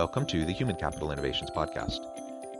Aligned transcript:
Welcome 0.00 0.24
to 0.28 0.46
the 0.46 0.52
Human 0.54 0.76
Capital 0.76 1.12
Innovations 1.12 1.50
Podcast. 1.50 2.06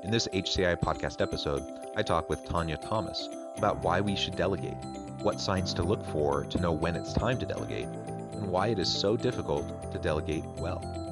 In 0.05 0.11
this 0.11 0.29
HCI 0.31 0.77
podcast 0.77 1.23
episode, 1.23 1.65
I 1.97 2.03
talk 2.03 2.29
with 2.29 2.45
Tonya 2.45 2.79
Thomas 2.79 3.31
about 3.57 3.83
why 3.83 4.03
we 4.03 4.15
should 4.15 4.37
delegate, 4.37 4.77
what 5.23 5.41
signs 5.41 5.73
to 5.73 5.83
look 5.83 6.05
for 6.05 6.45
to 6.45 6.61
know 6.61 6.71
when 6.71 6.97
it's 6.97 7.15
time 7.15 7.39
to 7.39 7.47
delegate, 7.47 7.87
and 8.35 8.47
why 8.47 8.67
it 8.67 8.79
is 8.79 8.95
so 8.95 9.17
difficult 9.17 9.91
to 9.91 9.99
delegate 9.99 10.45
well. 10.59 11.10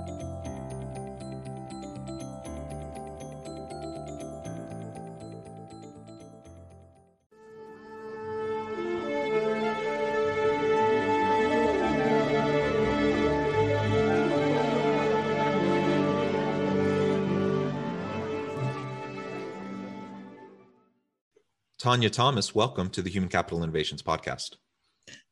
Tonya 21.88 22.12
Thomas, 22.12 22.54
welcome 22.54 22.90
to 22.90 23.00
the 23.00 23.08
Human 23.08 23.30
Capital 23.30 23.62
Innovations 23.62 24.02
Podcast. 24.02 24.56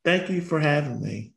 Thank 0.07 0.31
you 0.31 0.41
for 0.41 0.59
having 0.59 1.03
me. 1.03 1.35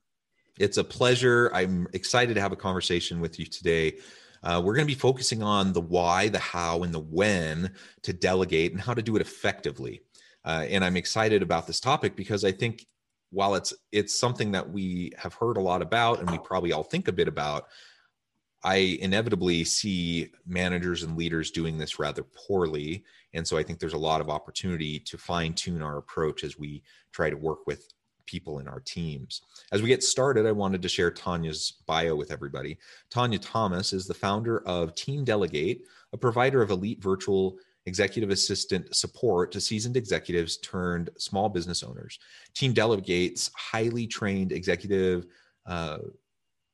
It's 0.58 0.78
a 0.78 0.84
pleasure. 0.86 1.52
I'm 1.54 1.90
excited 1.92 2.36
to 2.36 2.40
have 2.40 2.54
a 2.54 2.56
conversation 2.56 3.20
with 3.20 3.38
you 3.38 3.46
today. 3.46 3.98
Uh, 4.44 4.62
we're 4.64 4.76
going 4.76 4.88
to 4.88 4.96
be 4.96 4.98
focusing 4.98 5.44
on 5.44 5.74
the 5.74 5.82
why, 5.82 6.30
the 6.30 6.40
how, 6.40 6.84
and 6.84 6.94
the 6.94 7.02
when 7.02 7.74
to 8.04 8.14
delegate 8.14 8.72
and 8.72 8.80
how 8.80 8.94
to 8.94 9.02
do 9.02 9.18
it 9.18 9.22
effectively. 9.22 10.00
Uh, 10.46 10.66
and 10.70 10.86
I'm 10.86 10.96
excited 10.96 11.42
about 11.42 11.68
this 11.68 11.82
topic 11.82 12.16
because 12.16 12.46
I 12.46 12.54
think 12.54 12.86
while 13.30 13.56
it's 13.56 13.74
it's 13.92 14.18
something 14.18 14.54
that 14.54 14.70
we 14.72 15.12
have 15.18 15.34
heard 15.34 15.58
a 15.58 15.62
lot 15.62 15.82
about 15.82 16.22
and 16.22 16.32
we 16.32 16.38
probably 16.38 16.72
all 16.72 16.84
think 16.84 17.10
a 17.10 17.12
bit 17.12 17.28
about, 17.28 17.66
I 18.64 18.98
inevitably 19.02 19.64
see 19.64 20.32
managers 20.46 21.04
and 21.04 21.18
leaders 21.18 21.52
doing 21.52 21.78
this 21.78 22.00
rather 22.00 22.24
poorly. 22.24 23.04
And 23.34 23.48
so 23.48 23.58
I 23.58 23.64
think 23.64 23.80
there's 23.80 23.94
a 23.94 23.98
lot 23.98 24.22
of 24.22 24.30
opportunity 24.30 25.00
to 25.00 25.18
fine 25.18 25.54
tune 25.54 25.82
our 25.82 25.98
approach 25.98 26.44
as 26.44 26.58
we 26.58 26.84
try 27.12 27.30
to 27.30 27.38
work 27.38 27.68
with 27.68 27.88
people 28.26 28.60
in 28.60 28.68
our 28.68 28.80
teams. 28.82 29.42
As 29.72 29.82
we 29.82 29.88
get 29.88 30.04
started, 30.04 30.46
I 30.46 30.52
wanted 30.52 30.82
to 30.82 30.90
share 30.90 31.10
Tonya's 31.10 31.74
bio 31.88 32.16
with 32.16 32.32
everybody. 32.32 32.78
Tonya 33.12 33.40
Thomas 33.42 33.92
is 33.92 34.06
the 34.06 34.14
founder 34.14 34.60
of 34.68 34.94
Team 34.94 35.24
Delegate, 35.24 35.84
a 36.14 36.18
provider 36.18 36.62
of 36.62 36.70
elite 36.70 37.02
virtual 37.02 37.58
executive 37.86 38.30
assistant 38.30 38.96
support 38.96 39.52
to 39.52 39.62
seasoned 39.62 39.98
executives 39.98 40.58
turned 40.58 41.10
small 41.18 41.50
business 41.50 41.82
owners. 41.82 42.20
Team 42.54 42.74
Delegate's 42.74 43.50
highly 43.56 44.06
trained 44.06 44.52
executive 44.52 45.26
uh, 45.66 45.98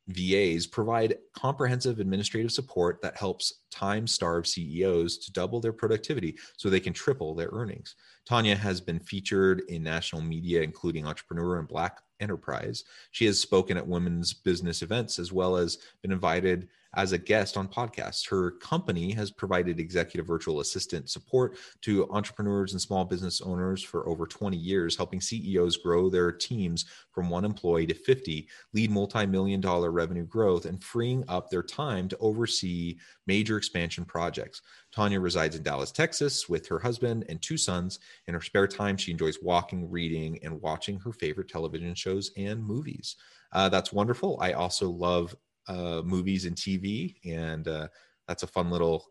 VAs 0.08 0.68
provide 0.68 1.18
comprehensive 1.34 2.00
administrative 2.00 2.52
support 2.52 3.02
that 3.02 3.18
helps 3.18 3.62
time 3.72 4.06
starved 4.06 4.48
CEOs 4.48 5.18
to 5.18 5.32
double 5.32 5.60
their 5.60 5.74
productivity 5.74 6.38
so 6.58 6.70
they 6.70 6.80
can 6.80 6.94
triple 6.94 7.34
their 7.34 7.50
earnings. 7.52 7.96
Tonya 8.30 8.56
has 8.56 8.80
been 8.80 9.00
featured 9.00 9.64
in 9.68 9.84
national 9.84 10.22
media, 10.22 10.62
including 10.62 11.08
Entrepreneur 11.08 11.58
and 11.58 11.68
Black 11.68 12.02
Enterprise. 12.20 12.84
She 13.12 13.26
has 13.26 13.40
spoken 13.40 13.78
at 13.78 13.88
women's 13.88 14.34
business 14.34 14.82
events 14.82 15.20
as 15.20 15.32
well 15.32 15.58
as 15.58 15.78
been 16.02 16.12
invited 16.12 16.68
as 16.96 17.12
a 17.12 17.18
guest 17.18 17.58
on 17.58 17.68
podcasts. 17.68 18.28
Her 18.30 18.52
company 18.52 19.12
has 19.12 19.32
provided 19.32 19.80
executive 19.80 20.26
virtual 20.26 20.62
assistant 20.62 21.10
support 21.10 21.58
to 21.82 22.10
entrepreneurs 22.12 22.72
and 22.72 22.82
small 22.82 23.06
business 23.06 23.42
owners 23.42 23.84
for 23.84 24.08
over 24.08 24.26
20 24.26 24.58
years, 24.58 24.96
helping 24.96 25.22
CEOs 25.22 25.78
grow 25.78 26.10
their 26.10 26.32
teams 26.32 26.86
from 27.12 27.30
one 27.30 27.46
employee 27.46 27.86
to 27.88 27.94
50, 27.94 28.48
lead 28.74 28.92
multi 28.92 29.26
million 29.26 29.62
dollar 29.62 29.92
revenue 29.92 30.26
growth, 30.26 30.66
and 30.66 30.84
freeing 30.84 31.24
up 31.28 31.50
their 31.50 31.64
time 31.64 32.08
to 32.08 32.18
oversee 32.20 32.98
major 33.28 33.58
expansion 33.58 34.06
projects. 34.06 34.62
Tonya 34.96 35.22
resides 35.22 35.56
in 35.56 35.64
Dallas, 35.64 35.92
Texas 35.92 36.48
with 36.48 36.68
her 36.68 36.80
husband 36.80 37.26
and 37.28 37.42
two 37.42 37.58
sons. 37.58 38.00
In 38.28 38.34
her 38.34 38.42
spare 38.42 38.68
time, 38.68 38.96
she 38.96 39.12
enjoys 39.12 39.38
walking, 39.42 39.90
reading, 39.90 40.40
and 40.44 40.62
watching 40.62 41.00
her 41.00 41.12
favorite 41.12 41.50
television 41.50 41.94
shows 42.06 42.32
and 42.38 42.64
movies. 42.64 43.16
Uh, 43.52 43.70
that's 43.70 43.92
wonderful. 43.92 44.38
I 44.42 44.54
also 44.54 44.90
love 44.90 45.36
uh, 45.68 46.02
movies 46.04 46.46
and 46.46 46.56
TV, 46.56 47.16
and 47.26 47.68
uh, 47.68 47.88
that's 48.28 48.44
a 48.44 48.48
fun 48.48 48.70
little 48.70 49.06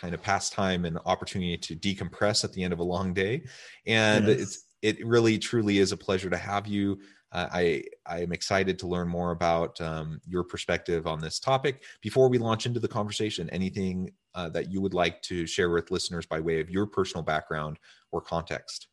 kind 0.00 0.14
of 0.14 0.22
pastime 0.22 0.84
and 0.84 0.98
opportunity 1.04 1.58
to 1.58 1.76
decompress 1.76 2.44
at 2.44 2.52
the 2.52 2.62
end 2.62 2.72
of 2.72 2.78
a 2.78 2.84
long 2.84 3.12
day. 3.12 3.42
And 3.86 4.28
yes. 4.28 4.40
it's 4.40 4.64
it 4.80 5.04
really 5.04 5.38
truly 5.38 5.78
is 5.78 5.92
a 5.92 5.96
pleasure 5.96 6.30
to 6.30 6.36
have 6.36 6.66
you. 6.66 7.00
Uh, 7.32 7.48
I 7.52 7.84
I 8.06 8.22
am 8.22 8.32
excited 8.32 8.78
to 8.78 8.86
learn 8.86 9.08
more 9.08 9.32
about 9.32 9.78
um, 9.80 10.20
your 10.26 10.44
perspective 10.44 11.06
on 11.06 11.20
this 11.20 11.38
topic. 11.38 11.82
Before 12.00 12.28
we 12.28 12.38
launch 12.38 12.64
into 12.64 12.80
the 12.80 12.88
conversation, 12.88 13.50
anything 13.50 14.12
uh, 14.34 14.48
that 14.50 14.70
you 14.70 14.80
would 14.80 14.94
like 14.94 15.20
to 15.22 15.46
share 15.46 15.70
with 15.70 15.90
listeners 15.90 16.26
by 16.26 16.40
way 16.40 16.60
of 16.60 16.70
your 16.70 16.86
personal 16.86 17.22
background 17.22 17.78
or 18.12 18.20
context? 18.20 18.88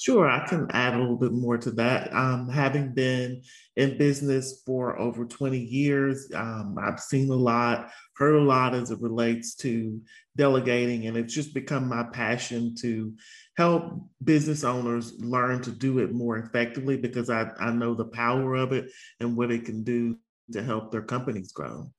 Sure, 0.00 0.26
I 0.26 0.46
can 0.46 0.66
add 0.70 0.94
a 0.94 0.98
little 0.98 1.18
bit 1.18 1.32
more 1.32 1.58
to 1.58 1.70
that. 1.72 2.10
Um, 2.14 2.48
having 2.48 2.94
been 2.94 3.42
in 3.76 3.98
business 3.98 4.62
for 4.64 4.98
over 4.98 5.26
20 5.26 5.58
years, 5.58 6.26
um, 6.34 6.78
I've 6.80 7.00
seen 7.00 7.28
a 7.30 7.34
lot, 7.34 7.90
heard 8.16 8.34
a 8.34 8.40
lot 8.40 8.74
as 8.74 8.90
it 8.90 9.02
relates 9.02 9.54
to 9.56 10.00
delegating, 10.36 11.06
and 11.06 11.18
it's 11.18 11.34
just 11.34 11.52
become 11.52 11.86
my 11.86 12.04
passion 12.04 12.74
to 12.76 13.12
help 13.58 14.08
business 14.24 14.64
owners 14.64 15.20
learn 15.20 15.60
to 15.60 15.70
do 15.70 15.98
it 15.98 16.14
more 16.14 16.38
effectively 16.38 16.96
because 16.96 17.28
I, 17.28 17.50
I 17.60 17.70
know 17.70 17.94
the 17.94 18.06
power 18.06 18.54
of 18.54 18.72
it 18.72 18.90
and 19.20 19.36
what 19.36 19.50
it 19.50 19.66
can 19.66 19.84
do 19.84 20.16
to 20.52 20.62
help 20.62 20.92
their 20.92 21.02
companies 21.02 21.52
grow. 21.52 21.92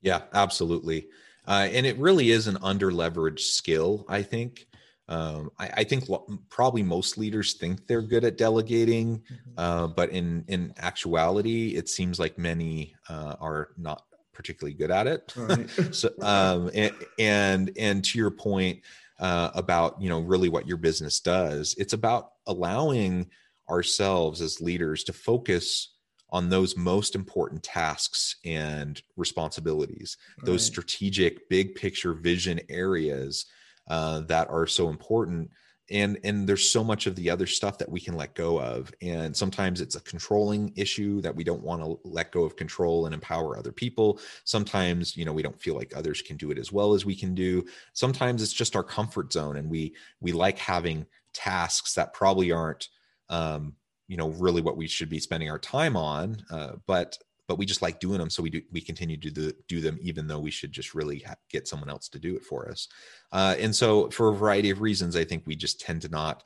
Yeah, 0.00 0.22
absolutely. 0.34 1.06
Uh, 1.46 1.68
and 1.70 1.86
it 1.86 1.96
really 1.98 2.30
is 2.30 2.48
an 2.48 2.58
under 2.62 2.90
leveraged 2.90 3.38
skill, 3.38 4.04
I 4.08 4.22
think. 4.22 4.67
Um, 5.08 5.50
I, 5.58 5.70
I, 5.78 5.84
think 5.84 6.08
lo- 6.08 6.26
probably 6.50 6.82
most 6.82 7.16
leaders 7.16 7.54
think 7.54 7.86
they're 7.86 8.02
good 8.02 8.24
at 8.24 8.36
delegating, 8.36 9.18
mm-hmm. 9.18 9.50
uh, 9.56 9.86
but 9.86 10.10
in 10.10 10.44
in 10.48 10.74
actuality, 10.76 11.76
it 11.76 11.88
seems 11.88 12.18
like 12.18 12.36
many 12.36 12.94
uh, 13.08 13.36
are 13.40 13.70
not 13.78 14.04
particularly 14.34 14.74
good 14.74 14.90
at 14.90 15.06
it. 15.06 15.32
Right. 15.34 15.70
so, 15.92 16.10
um, 16.20 16.70
and, 16.74 16.92
and 17.18 17.70
and 17.78 18.04
to 18.04 18.18
your 18.18 18.30
point 18.30 18.82
uh, 19.18 19.50
about 19.54 20.00
you 20.00 20.10
know 20.10 20.20
really 20.20 20.50
what 20.50 20.68
your 20.68 20.76
business 20.76 21.20
does, 21.20 21.74
it's 21.78 21.94
about 21.94 22.32
allowing 22.46 23.30
ourselves 23.70 24.42
as 24.42 24.60
leaders 24.60 25.04
to 25.04 25.12
focus 25.14 25.94
on 26.30 26.50
those 26.50 26.76
most 26.76 27.14
important 27.14 27.62
tasks 27.62 28.36
and 28.44 29.02
responsibilities, 29.16 30.18
right. 30.38 30.46
those 30.46 30.64
strategic, 30.64 31.48
big 31.48 31.74
picture 31.74 32.12
vision 32.12 32.60
areas 32.68 33.46
uh, 33.88 34.20
that 34.20 34.48
are 34.50 34.66
so 34.66 34.88
important. 34.88 35.50
And 35.90 36.18
and 36.22 36.46
there's 36.46 36.70
so 36.70 36.84
much 36.84 37.06
of 37.06 37.16
the 37.16 37.30
other 37.30 37.46
stuff 37.46 37.78
that 37.78 37.90
we 37.90 37.98
can 37.98 38.14
let 38.14 38.34
go 38.34 38.60
of. 38.60 38.92
And 39.00 39.34
sometimes 39.34 39.80
it's 39.80 39.96
a 39.96 40.02
controlling 40.02 40.70
issue 40.76 41.22
that 41.22 41.34
we 41.34 41.44
don't 41.44 41.62
want 41.62 41.82
to 41.82 41.98
let 42.04 42.30
go 42.30 42.44
of 42.44 42.56
control 42.56 43.06
and 43.06 43.14
empower 43.14 43.56
other 43.56 43.72
people. 43.72 44.20
Sometimes 44.44 45.16
you 45.16 45.24
know 45.24 45.32
we 45.32 45.42
don't 45.42 45.60
feel 45.60 45.74
like 45.74 45.96
others 45.96 46.20
can 46.20 46.36
do 46.36 46.50
it 46.50 46.58
as 46.58 46.70
well 46.70 46.92
as 46.92 47.06
we 47.06 47.16
can 47.16 47.34
do. 47.34 47.64
Sometimes 47.94 48.42
it's 48.42 48.52
just 48.52 48.76
our 48.76 48.82
comfort 48.84 49.32
zone 49.32 49.56
and 49.56 49.70
we 49.70 49.94
we 50.20 50.32
like 50.32 50.58
having 50.58 51.06
tasks 51.32 51.94
that 51.94 52.12
probably 52.12 52.52
aren't 52.52 52.88
um, 53.30 53.74
you 54.08 54.16
know 54.16 54.30
really 54.30 54.62
what 54.62 54.76
we 54.76 54.86
should 54.88 55.08
be 55.08 55.20
spending 55.20 55.50
our 55.50 55.58
time 55.58 55.96
on 55.96 56.42
uh, 56.50 56.72
but 56.86 57.16
but 57.48 57.58
we 57.58 57.66
just 57.66 57.82
like 57.82 57.98
doing 57.98 58.18
them 58.18 58.30
so 58.30 58.42
we 58.42 58.50
do 58.50 58.62
we 58.70 58.80
continue 58.80 59.16
to 59.16 59.30
do, 59.30 59.52
do 59.66 59.80
them 59.80 59.98
even 60.00 60.28
though 60.28 60.38
we 60.38 60.50
should 60.50 60.70
just 60.70 60.94
really 60.94 61.20
ha- 61.20 61.34
get 61.48 61.66
someone 61.66 61.88
else 61.88 62.08
to 62.08 62.18
do 62.18 62.36
it 62.36 62.44
for 62.44 62.68
us 62.68 62.88
uh, 63.32 63.56
and 63.58 63.74
so 63.74 64.08
for 64.10 64.28
a 64.28 64.34
variety 64.34 64.70
of 64.70 64.80
reasons 64.80 65.16
i 65.16 65.24
think 65.24 65.42
we 65.46 65.56
just 65.56 65.80
tend 65.80 66.00
to 66.02 66.08
not 66.08 66.44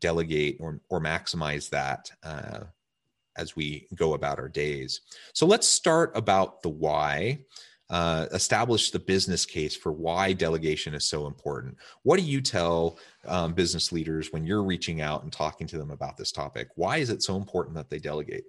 delegate 0.00 0.56
or, 0.60 0.80
or 0.88 1.00
maximize 1.00 1.68
that 1.68 2.10
uh, 2.22 2.60
as 3.36 3.54
we 3.54 3.86
go 3.94 4.14
about 4.14 4.38
our 4.38 4.48
days 4.48 5.02
so 5.34 5.44
let's 5.44 5.68
start 5.68 6.12
about 6.14 6.62
the 6.62 6.68
why 6.68 7.38
uh, 7.90 8.26
establish 8.32 8.90
the 8.90 8.98
business 8.98 9.44
case 9.44 9.76
for 9.76 9.92
why 9.92 10.32
delegation 10.32 10.94
is 10.94 11.04
so 11.04 11.26
important. 11.26 11.76
What 12.02 12.18
do 12.18 12.24
you 12.24 12.40
tell 12.40 12.98
um, 13.26 13.52
business 13.52 13.92
leaders 13.92 14.32
when 14.32 14.46
you're 14.46 14.62
reaching 14.62 15.02
out 15.02 15.22
and 15.22 15.30
talking 15.30 15.66
to 15.66 15.78
them 15.78 15.90
about 15.90 16.16
this 16.16 16.32
topic? 16.32 16.68
Why 16.76 16.96
is 16.96 17.10
it 17.10 17.22
so 17.22 17.36
important 17.36 17.76
that 17.76 17.90
they 17.90 17.98
delegate? 17.98 18.44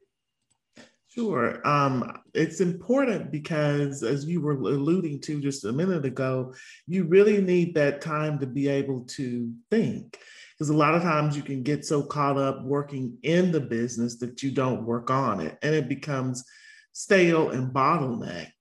Sure. 1.15 1.65
Um, 1.65 2.19
it's 2.33 2.59
important 2.59 3.31
because, 3.31 4.03
as 4.03 4.25
you 4.25 4.41
were 4.41 4.51
alluding 4.51 5.21
to 5.21 5.39
just 5.39 5.63
a 5.63 5.71
minute 5.71 6.03
ago, 6.03 6.53
you 6.87 7.05
really 7.05 7.41
need 7.41 7.73
that 7.75 8.01
time 8.01 8.37
to 8.39 8.45
be 8.45 8.67
able 8.67 9.05
to 9.11 9.53
think. 9.71 10.19
Because 10.53 10.69
a 10.69 10.75
lot 10.75 10.93
of 10.93 11.03
times 11.03 11.37
you 11.37 11.41
can 11.41 11.63
get 11.63 11.85
so 11.85 12.03
caught 12.03 12.37
up 12.37 12.63
working 12.63 13.17
in 13.23 13.51
the 13.53 13.61
business 13.61 14.17
that 14.17 14.43
you 14.43 14.51
don't 14.51 14.83
work 14.85 15.09
on 15.09 15.39
it 15.39 15.57
and 15.61 15.73
it 15.73 15.87
becomes 15.87 16.43
stale 16.91 17.49
and 17.49 17.73
bottlenecked 17.73 18.51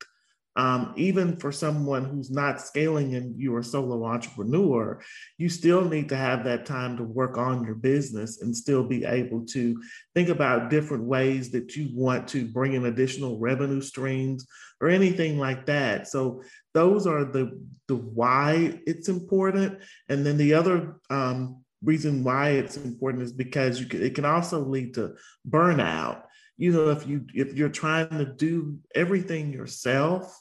um, 0.56 0.92
even 0.96 1.36
for 1.36 1.50
someone 1.50 2.04
who's 2.04 2.30
not 2.30 2.60
scaling 2.60 3.16
and 3.16 3.38
you're 3.40 3.58
a 3.58 3.64
solo 3.64 4.04
entrepreneur, 4.04 5.00
you 5.36 5.48
still 5.48 5.84
need 5.84 6.08
to 6.10 6.16
have 6.16 6.44
that 6.44 6.64
time 6.64 6.96
to 6.96 7.02
work 7.02 7.36
on 7.36 7.64
your 7.64 7.74
business 7.74 8.40
and 8.40 8.56
still 8.56 8.84
be 8.84 9.04
able 9.04 9.44
to 9.46 9.82
think 10.14 10.28
about 10.28 10.70
different 10.70 11.04
ways 11.04 11.50
that 11.50 11.74
you 11.74 11.88
want 11.92 12.28
to 12.28 12.46
bring 12.46 12.74
in 12.74 12.86
additional 12.86 13.38
revenue 13.38 13.80
streams 13.80 14.46
or 14.80 14.88
anything 14.88 15.38
like 15.38 15.66
that. 15.66 16.06
So 16.06 16.42
those 16.72 17.06
are 17.06 17.24
the 17.24 17.60
the 17.86 17.96
why 17.96 18.80
it's 18.86 19.08
important, 19.08 19.78
and 20.08 20.24
then 20.24 20.36
the 20.38 20.54
other 20.54 20.96
um, 21.10 21.62
reason 21.82 22.24
why 22.24 22.50
it's 22.50 22.76
important 22.76 23.24
is 23.24 23.32
because 23.32 23.80
you 23.80 23.86
can, 23.86 24.02
it 24.02 24.14
can 24.14 24.24
also 24.24 24.60
lead 24.60 24.94
to 24.94 25.14
burnout 25.48 26.22
you 26.56 26.72
know 26.72 26.90
if 26.90 27.06
you 27.06 27.26
if 27.34 27.54
you're 27.54 27.68
trying 27.68 28.08
to 28.10 28.24
do 28.24 28.78
everything 28.94 29.52
yourself 29.52 30.40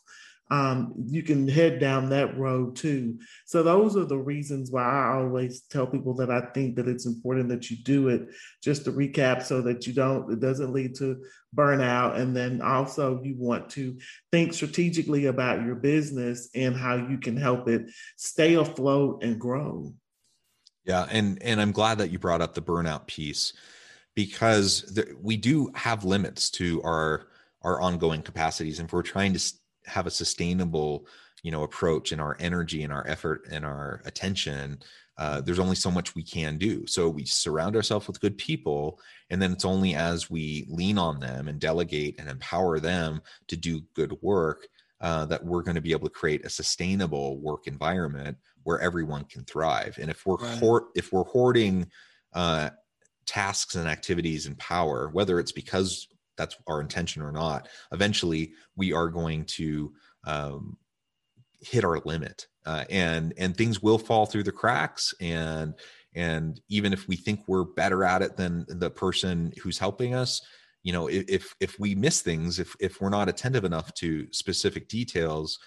um, 0.53 0.94
you 1.07 1.23
can 1.23 1.47
head 1.47 1.79
down 1.79 2.09
that 2.09 2.38
road 2.38 2.75
too. 2.75 3.17
So 3.45 3.63
those 3.63 3.97
are 3.97 4.05
the 4.05 4.19
reasons 4.19 4.69
why 4.69 4.83
I 4.83 5.15
always 5.15 5.61
tell 5.61 5.88
people 5.88 6.13
that 6.17 6.29
I 6.29 6.41
think 6.53 6.75
that 6.75 6.88
it's 6.88 7.07
important 7.07 7.50
that 7.50 7.71
you 7.71 7.77
do 7.77 8.09
it. 8.09 8.27
Just 8.61 8.85
to 8.85 8.91
recap, 8.91 9.41
so 9.41 9.63
that 9.63 9.88
you 9.88 9.94
don't 9.94 10.31
it 10.31 10.39
doesn't 10.39 10.71
lead 10.71 10.94
to 10.97 11.23
burnout, 11.55 12.17
and 12.17 12.38
then 12.38 12.61
also 12.61 13.19
you 13.23 13.33
want 13.35 13.71
to 13.71 13.97
think 14.31 14.53
strategically 14.53 15.25
about 15.25 15.65
your 15.65 15.73
business 15.73 16.50
and 16.53 16.75
how 16.75 16.97
you 16.97 17.17
can 17.17 17.35
help 17.35 17.67
it 17.67 17.89
stay 18.15 18.53
afloat 18.53 19.23
and 19.23 19.39
grow. 19.39 19.91
Yeah, 20.85 21.07
and 21.09 21.41
and 21.41 21.59
I'm 21.59 21.71
glad 21.71 21.97
that 21.97 22.11
you 22.11 22.19
brought 22.19 22.41
up 22.41 22.53
the 22.53 22.61
burnout 22.61 23.07
piece 23.07 23.53
because 24.13 25.00
we 25.19 25.35
do 25.35 25.71
have 25.73 26.03
limits 26.03 26.51
to 26.51 26.79
our 26.83 27.27
our 27.63 27.81
ongoing 27.81 28.21
capacities 28.21 28.77
and 28.77 28.89
if 28.89 28.94
we're 28.94 29.01
trying 29.01 29.33
to 29.33 29.39
have 29.85 30.07
a 30.07 30.12
sustainable 30.12 31.07
you 31.44 31.51
know 31.51 31.63
approach 31.63 32.12
and 32.12 32.21
our 32.21 32.35
energy 32.39 32.83
and 32.83 32.91
our 32.91 33.06
effort 33.07 33.45
and 33.51 33.65
our 33.65 34.01
attention 34.06 34.80
uh, 35.19 35.39
there's 35.41 35.59
only 35.59 35.75
so 35.75 35.91
much 35.91 36.15
we 36.15 36.24
can 36.24 36.57
do 36.57 36.88
so 36.88 37.07
we 37.07 37.25
surround 37.25 37.75
ourselves 37.75 38.07
with 38.07 38.19
good 38.21 38.38
people 38.38 39.00
and 39.30 39.41
then 39.41 39.51
it's 39.51 39.65
only 39.65 39.94
as 39.94 40.31
we 40.31 40.65
lean 40.69 40.97
on 40.97 41.19
them 41.19 41.47
and 41.47 41.59
delegate 41.59 42.15
and 42.18 42.30
empower 42.30 42.80
them 42.80 43.21
to 43.47 43.56
do 43.56 43.81
good 43.94 44.18
work 44.21 44.68
uh, 45.01 45.25
that 45.25 45.44
we're 45.44 45.62
going 45.62 45.75
to 45.75 45.81
be 45.81 45.91
able 45.91 46.07
to 46.07 46.13
create 46.13 46.45
a 46.45 46.50
sustainable 46.50 47.38
work 47.39 47.68
environment 47.68 48.38
where 48.63 48.79
everyone 48.79 49.25
can 49.25 49.44
thrive 49.44 49.97
and 50.01 50.09
if 50.09 50.25
we're 50.25 50.38
right. 50.38 50.57
hoard, 50.57 50.83
if 50.95 51.12
we're 51.12 51.25
hoarding 51.25 51.86
uh, 52.33 52.69
tasks 53.25 53.75
and 53.75 53.88
activities 53.88 54.47
and 54.47 54.57
power 54.57 55.09
whether 55.09 55.39
it's 55.39 55.51
because 55.51 56.07
that's 56.38 56.57
our 56.68 56.81
intention 56.81 57.21
or 57.21 57.31
not 57.31 57.68
eventually 57.91 58.53
we 58.75 58.94
are 58.94 59.09
going 59.09 59.45
to 59.45 59.94
um, 60.25 60.77
hit 61.62 61.83
our 61.83 62.00
limit 62.06 62.47
uh, 62.65 62.83
and 62.89 63.33
and 63.38 63.56
things 63.56 63.81
will 63.81 63.97
fall 63.97 64.25
through 64.25 64.44
the 64.44 64.51
cracks 64.51 65.13
and 65.19 65.74
and 66.15 66.62
even 66.69 66.94
if 66.94 67.07
we 67.07 67.15
think 67.15 67.41
we're 67.47 67.63
better 67.63 68.03
at 68.03 68.21
it 68.21 68.38
than 68.38 68.65
the 68.68 68.89
person 68.89 69.51
who's 69.62 69.77
helping 69.77 70.13
us 70.13 70.41
you 70.83 70.94
know 70.94 71.07
if 71.07 71.56
if 71.59 71.80
we 71.80 71.95
miss 71.95 72.21
things 72.21 72.59
if 72.59 72.75
if 72.79 73.01
we're 73.01 73.09
not 73.09 73.29
attentive 73.29 73.63
enough 73.63 73.94
to 73.94 74.27
specific 74.31 74.88
details 74.88 75.59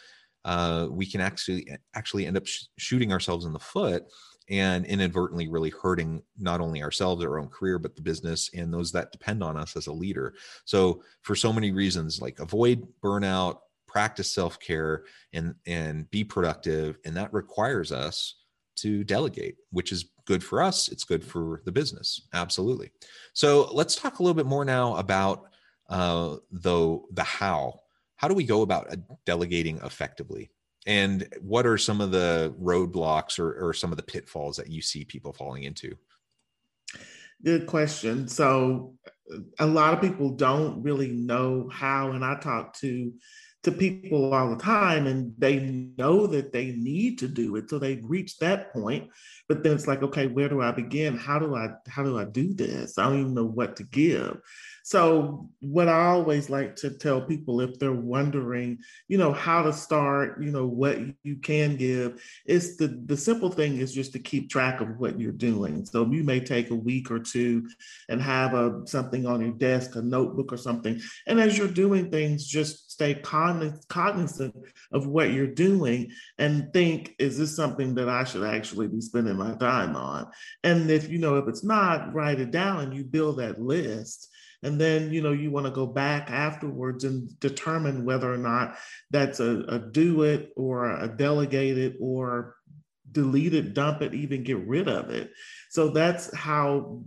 uh, 0.44 0.86
we 0.90 1.04
can 1.04 1.20
actually 1.20 1.66
actually 1.94 2.24
end 2.24 2.36
up 2.36 2.46
sh- 2.46 2.64
shooting 2.78 3.12
ourselves 3.12 3.44
in 3.44 3.52
the 3.52 3.58
foot 3.58 4.04
and 4.48 4.87
inadvertently 4.87 5.48
really 5.48 5.70
hurting 5.70 6.22
not 6.38 6.60
only 6.60 6.82
ourselves 6.82 7.25
our 7.25 7.38
own 7.38 7.48
career 7.48 7.78
but 7.78 7.96
the 7.96 8.02
business 8.02 8.50
and 8.54 8.72
those 8.72 8.93
that 8.93 9.12
depend 9.12 9.43
on 9.43 9.56
us 9.56 9.76
as 9.76 9.87
a 9.87 9.93
leader. 9.93 10.34
So 10.64 11.02
for 11.22 11.34
so 11.34 11.52
many 11.52 11.72
reasons 11.72 12.20
like 12.20 12.38
avoid 12.38 12.87
burnout 13.02 13.58
practice 13.87 14.31
self-care 14.31 15.04
and 15.32 15.54
and 15.66 16.10
be 16.10 16.22
productive 16.22 16.98
and 17.04 17.16
that 17.16 17.32
requires 17.32 17.93
us 17.93 18.37
to 18.76 19.04
delegate 19.04 19.56
which 19.70 19.90
is 19.90 20.10
good 20.26 20.44
for 20.44 20.62
us. 20.62 20.88
It's 20.88 21.04
good 21.04 21.25
for 21.25 21.62
the 21.64 21.72
business. 21.72 22.20
Absolutely. 22.32 22.90
So 23.32 23.70
let's 23.72 23.94
talk 23.94 24.19
a 24.19 24.22
little 24.22 24.34
bit 24.34 24.46
more 24.46 24.64
now 24.64 24.96
about 24.96 25.44
uh 25.88 26.37
the 26.50 27.00
the 27.12 27.25
how. 27.25 27.81
How 28.16 28.28
do 28.28 28.34
we 28.34 28.44
go 28.44 28.62
about 28.62 28.90
uh, 28.93 28.96
delegating 29.25 29.78
effectively 29.78 30.50
and 30.86 31.28
what 31.40 31.66
are 31.66 31.76
some 31.76 32.00
of 32.00 32.12
the 32.12 32.54
roadblocks 32.60 33.38
or, 33.38 33.68
or 33.68 33.74
some 33.74 33.90
of 33.90 33.96
the 33.96 34.02
pitfalls 34.04 34.56
that 34.56 34.70
you 34.70 34.80
see 34.80 35.04
people 35.04 35.32
falling 35.32 35.64
into? 35.64 35.96
Good 37.44 37.66
question. 37.66 38.28
So 38.28 38.94
a 39.58 39.66
lot 39.66 39.94
of 39.94 40.00
people 40.00 40.30
don't 40.30 40.82
really 40.82 41.08
know 41.08 41.68
how 41.68 42.12
and 42.12 42.24
i 42.24 42.36
talk 42.36 42.72
to 42.74 43.12
to 43.66 43.72
people 43.72 44.32
all 44.32 44.50
the 44.50 44.62
time 44.62 45.08
and 45.08 45.34
they 45.38 45.58
know 45.98 46.28
that 46.28 46.52
they 46.52 46.66
need 46.66 47.18
to 47.18 47.26
do 47.26 47.56
it 47.56 47.68
so 47.68 47.80
they 47.80 47.96
reach 47.96 48.38
that 48.38 48.72
point. 48.72 49.10
But 49.48 49.64
then 49.64 49.72
it's 49.72 49.88
like 49.88 50.04
okay 50.04 50.28
where 50.28 50.48
do 50.48 50.62
i 50.62 50.70
begin? 50.70 51.16
How 51.16 51.40
do 51.40 51.56
i 51.56 51.70
how 51.88 52.04
do 52.04 52.16
i 52.16 52.24
do 52.24 52.54
this? 52.54 52.96
I 52.96 53.04
don't 53.04 53.20
even 53.20 53.34
know 53.34 53.44
what 53.44 53.74
to 53.76 53.82
give. 53.82 54.38
So, 54.86 55.50
what 55.58 55.88
I 55.88 56.06
always 56.06 56.48
like 56.48 56.76
to 56.76 56.90
tell 56.90 57.20
people 57.20 57.60
if 57.60 57.76
they're 57.76 57.90
wondering, 57.90 58.78
you 59.08 59.18
know, 59.18 59.32
how 59.32 59.64
to 59.64 59.72
start, 59.72 60.40
you 60.40 60.52
know, 60.52 60.64
what 60.64 61.00
you 61.24 61.38
can 61.42 61.74
give, 61.74 62.22
is 62.46 62.76
the 62.76 63.02
the 63.06 63.16
simple 63.16 63.50
thing 63.50 63.78
is 63.78 63.92
just 63.92 64.12
to 64.12 64.20
keep 64.20 64.48
track 64.48 64.80
of 64.80 65.00
what 65.00 65.19
you're 65.19 65.32
doing. 65.32 65.84
So, 65.86 66.06
you 66.06 66.22
may 66.22 66.38
take 66.38 66.70
a 66.70 66.76
week 66.76 67.10
or 67.10 67.19
two 67.19 67.69
and 68.08 68.22
have 68.22 68.54
a 68.54 68.82
something 68.86 69.26
on 69.26 69.40
your 69.40 69.54
desk, 69.54 69.96
a 69.96 70.02
notebook 70.02 70.52
or 70.52 70.56
something, 70.56 71.00
and 71.26 71.40
as 71.40 71.58
you're 71.58 71.66
doing 71.66 72.12
things, 72.12 72.46
just 72.46 72.85
stay 72.96 73.14
cognizant 73.14 74.54
of 74.90 75.06
what 75.06 75.31
you're 75.31 75.46
doing 75.46 76.10
and 76.38 76.72
think, 76.72 77.14
is 77.19 77.37
this 77.37 77.54
something 77.54 77.94
that 77.96 78.08
I 78.08 78.25
should 78.25 78.43
actually 78.43 78.88
be 78.88 79.02
spending 79.02 79.37
my 79.37 79.54
time 79.56 79.94
on? 79.94 80.28
And 80.64 80.90
if 80.90 81.10
you 81.10 81.19
know 81.19 81.37
if 81.37 81.46
it's 81.46 81.62
not, 81.62 82.14
write 82.14 82.40
it 82.40 82.50
down 82.50 82.81
and 82.81 82.94
you 82.94 83.04
build 83.04 83.38
that 83.38 83.60
list 83.60 84.31
and 84.62 84.81
then 84.81 85.12
you 85.12 85.20
know 85.20 85.32
you 85.32 85.50
want 85.50 85.66
to 85.66 85.72
go 85.72 85.87
back 85.87 86.31
afterwards 86.31 87.04
and 87.04 87.38
determine 87.38 88.06
whether 88.06 88.32
or 88.32 88.38
not 88.38 88.76
that's 89.10 89.41
a, 89.41 89.62
a 89.69 89.79
do 89.79 90.22
it 90.22 90.53
or 90.56 90.91
a 90.91 91.06
delegate 91.06 91.76
it 91.76 91.96
or 92.00 92.56
delete 93.12 93.53
it 93.53 93.74
dump 93.74 94.00
it 94.00 94.15
even 94.15 94.43
get 94.43 94.67
rid 94.67 94.88
of 94.88 95.10
it 95.10 95.31
so 95.69 95.91
that's 95.91 96.34
how 96.34 97.05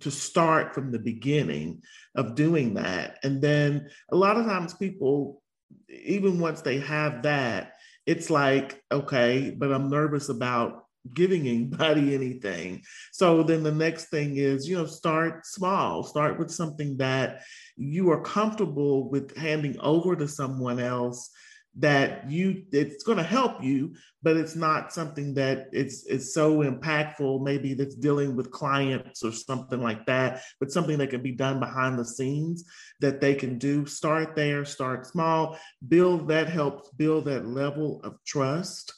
to 0.00 0.10
start 0.10 0.74
from 0.74 0.90
the 0.90 0.98
beginning 0.98 1.82
of 2.14 2.34
doing 2.34 2.74
that 2.74 3.18
and 3.22 3.40
then 3.40 3.88
a 4.10 4.16
lot 4.16 4.36
of 4.36 4.44
times 4.44 4.74
people 4.74 5.42
even 5.88 6.38
once 6.38 6.62
they 6.62 6.78
have 6.78 7.22
that 7.22 7.72
it's 8.06 8.30
like 8.30 8.82
okay 8.90 9.54
but 9.56 9.72
i'm 9.72 9.88
nervous 9.88 10.28
about 10.28 10.82
giving 11.14 11.46
anybody 11.48 12.14
anything. 12.14 12.82
So 13.12 13.42
then 13.42 13.62
the 13.62 13.72
next 13.72 14.06
thing 14.06 14.36
is, 14.36 14.68
you 14.68 14.76
know, 14.76 14.86
start 14.86 15.46
small, 15.46 16.02
start 16.04 16.38
with 16.38 16.50
something 16.50 16.96
that 16.98 17.42
you 17.76 18.10
are 18.10 18.20
comfortable 18.20 19.10
with 19.10 19.36
handing 19.36 19.78
over 19.80 20.16
to 20.16 20.28
someone 20.28 20.78
else 20.78 21.30
that 21.78 22.30
you 22.30 22.64
it's 22.70 23.02
going 23.02 23.16
to 23.16 23.24
help 23.24 23.62
you 23.62 23.94
but 24.22 24.36
it's 24.36 24.54
not 24.54 24.92
something 24.92 25.32
that 25.32 25.68
it's 25.72 26.04
it's 26.06 26.34
so 26.34 26.58
impactful 26.58 27.42
maybe 27.42 27.72
that's 27.72 27.94
dealing 27.94 28.36
with 28.36 28.50
clients 28.50 29.24
or 29.24 29.32
something 29.32 29.80
like 29.80 30.04
that 30.04 30.42
but 30.60 30.70
something 30.70 30.98
that 30.98 31.08
can 31.08 31.22
be 31.22 31.32
done 31.32 31.58
behind 31.58 31.98
the 31.98 32.04
scenes 32.04 32.64
that 33.00 33.22
they 33.22 33.34
can 33.34 33.56
do 33.56 33.86
start 33.86 34.36
there 34.36 34.66
start 34.66 35.06
small 35.06 35.58
build 35.88 36.28
that 36.28 36.46
helps 36.46 36.90
build 36.90 37.24
that 37.24 37.46
level 37.46 38.02
of 38.04 38.22
trust 38.26 38.92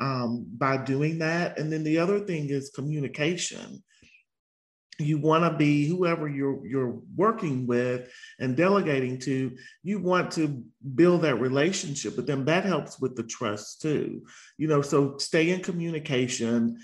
um, 0.00 0.46
by 0.56 0.76
doing 0.78 1.18
that. 1.18 1.58
And 1.58 1.72
then 1.72 1.84
the 1.84 1.98
other 1.98 2.20
thing 2.20 2.48
is 2.48 2.70
communication. 2.70 3.82
You 5.00 5.18
want 5.18 5.44
to 5.44 5.56
be 5.56 5.86
whoever 5.86 6.28
you're 6.28 6.66
you're 6.66 7.00
working 7.16 7.66
with 7.66 8.10
and 8.38 8.56
delegating 8.56 9.18
to. 9.20 9.56
You 9.82 9.98
want 10.00 10.30
to 10.32 10.62
build 10.94 11.22
that 11.22 11.36
relationship, 11.36 12.16
but 12.16 12.26
then 12.26 12.44
that 12.44 12.64
helps 12.64 13.00
with 13.00 13.16
the 13.16 13.24
trust 13.24 13.82
too. 13.82 14.22
You 14.58 14.68
know, 14.68 14.82
so 14.82 15.16
stay 15.18 15.50
in 15.50 15.60
communication, 15.60 16.78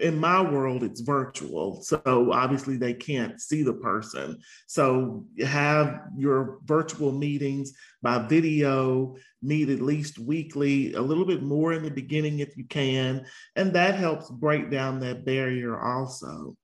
in 0.00 0.18
my 0.18 0.40
world 0.40 0.82
it's 0.82 1.00
virtual 1.00 1.80
so 1.82 2.30
obviously 2.32 2.76
they 2.76 2.92
can't 2.92 3.40
see 3.40 3.62
the 3.62 3.74
person 3.74 4.36
so 4.66 5.24
have 5.44 6.00
your 6.16 6.58
virtual 6.64 7.12
meetings 7.12 7.72
by 8.02 8.18
video 8.18 9.14
meet 9.40 9.68
at 9.68 9.80
least 9.80 10.18
weekly 10.18 10.94
a 10.94 11.00
little 11.00 11.24
bit 11.24 11.42
more 11.42 11.72
in 11.72 11.84
the 11.84 11.90
beginning 11.90 12.40
if 12.40 12.56
you 12.56 12.64
can 12.64 13.24
and 13.54 13.72
that 13.72 13.94
helps 13.94 14.28
break 14.30 14.68
down 14.68 14.98
that 14.98 15.24
barrier 15.24 15.80
also 15.80 16.56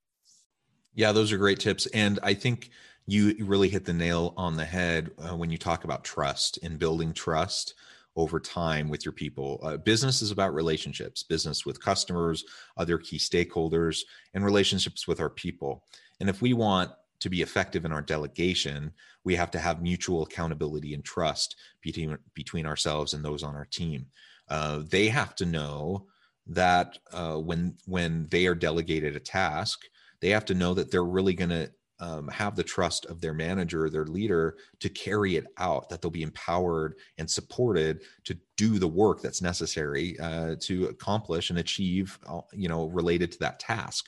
yeah 0.94 1.12
those 1.12 1.32
are 1.32 1.38
great 1.38 1.60
tips 1.60 1.86
and 1.86 2.18
i 2.22 2.34
think 2.34 2.70
you 3.06 3.34
really 3.40 3.68
hit 3.68 3.84
the 3.84 3.92
nail 3.92 4.32
on 4.36 4.56
the 4.56 4.64
head 4.64 5.10
uh, 5.18 5.36
when 5.36 5.50
you 5.50 5.58
talk 5.58 5.84
about 5.84 6.04
trust 6.04 6.58
and 6.62 6.78
building 6.78 7.12
trust 7.12 7.74
over 8.16 8.38
time 8.38 8.88
with 8.88 9.04
your 9.04 9.12
people. 9.12 9.60
Uh, 9.62 9.76
business 9.76 10.22
is 10.22 10.30
about 10.30 10.54
relationships, 10.54 11.22
business 11.22 11.66
with 11.66 11.82
customers, 11.82 12.44
other 12.76 12.96
key 12.96 13.18
stakeholders, 13.18 14.02
and 14.32 14.44
relationships 14.44 15.08
with 15.08 15.20
our 15.20 15.28
people. 15.30 15.84
And 16.20 16.28
if 16.28 16.40
we 16.40 16.52
want 16.52 16.92
to 17.20 17.28
be 17.28 17.42
effective 17.42 17.84
in 17.84 17.92
our 17.92 18.02
delegation, 18.02 18.92
we 19.24 19.34
have 19.34 19.50
to 19.50 19.58
have 19.58 19.82
mutual 19.82 20.22
accountability 20.22 20.94
and 20.94 21.04
trust 21.04 21.56
between 21.80 22.16
between 22.34 22.66
ourselves 22.66 23.14
and 23.14 23.24
those 23.24 23.42
on 23.42 23.54
our 23.56 23.64
team. 23.64 24.06
Uh, 24.48 24.82
they 24.88 25.08
have 25.08 25.34
to 25.36 25.46
know 25.46 26.06
that 26.46 26.98
uh, 27.12 27.36
when 27.36 27.76
when 27.86 28.26
they 28.30 28.46
are 28.46 28.54
delegated 28.54 29.16
a 29.16 29.20
task, 29.20 29.86
they 30.24 30.30
have 30.30 30.46
to 30.46 30.54
know 30.54 30.72
that 30.72 30.90
they're 30.90 31.04
really 31.04 31.34
going 31.34 31.50
to 31.50 31.70
um, 32.00 32.28
have 32.28 32.56
the 32.56 32.62
trust 32.62 33.04
of 33.04 33.20
their 33.20 33.34
manager, 33.34 33.90
their 33.90 34.06
leader, 34.06 34.56
to 34.80 34.88
carry 34.88 35.36
it 35.36 35.44
out. 35.58 35.90
That 35.90 36.00
they'll 36.00 36.10
be 36.10 36.22
empowered 36.22 36.94
and 37.18 37.30
supported 37.30 38.04
to 38.24 38.34
do 38.56 38.78
the 38.78 38.88
work 38.88 39.20
that's 39.20 39.42
necessary 39.42 40.18
uh, 40.18 40.56
to 40.60 40.86
accomplish 40.86 41.50
and 41.50 41.58
achieve, 41.58 42.18
uh, 42.26 42.40
you 42.54 42.70
know, 42.70 42.86
related 42.86 43.32
to 43.32 43.38
that 43.40 43.60
task. 43.60 44.06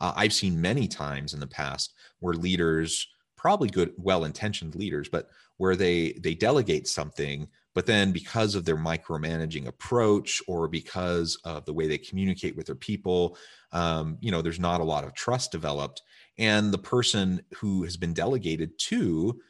Uh, 0.00 0.12
I've 0.16 0.32
seen 0.32 0.60
many 0.60 0.88
times 0.88 1.32
in 1.32 1.38
the 1.38 1.46
past 1.46 1.94
where 2.18 2.34
leaders, 2.34 3.06
probably 3.36 3.68
good, 3.68 3.92
well-intentioned 3.96 4.74
leaders, 4.74 5.08
but 5.08 5.28
where 5.58 5.76
they 5.76 6.14
they 6.24 6.34
delegate 6.34 6.88
something 6.88 7.46
but 7.74 7.86
then 7.86 8.12
because 8.12 8.54
of 8.54 8.64
their 8.64 8.76
micromanaging 8.76 9.66
approach 9.66 10.42
or 10.46 10.68
because 10.68 11.38
of 11.44 11.64
the 11.64 11.72
way 11.72 11.88
they 11.88 11.98
communicate 11.98 12.56
with 12.56 12.66
their 12.66 12.74
people 12.74 13.36
um, 13.72 14.18
you 14.20 14.30
know 14.30 14.42
there's 14.42 14.60
not 14.60 14.80
a 14.80 14.84
lot 14.84 15.04
of 15.04 15.14
trust 15.14 15.50
developed. 15.50 16.02
And 16.38 16.72
the 16.72 16.78
person 16.78 17.42
who 17.56 17.84
has 17.84 17.96
been 17.96 18.12
delegated 18.12 18.78
to 18.78 19.40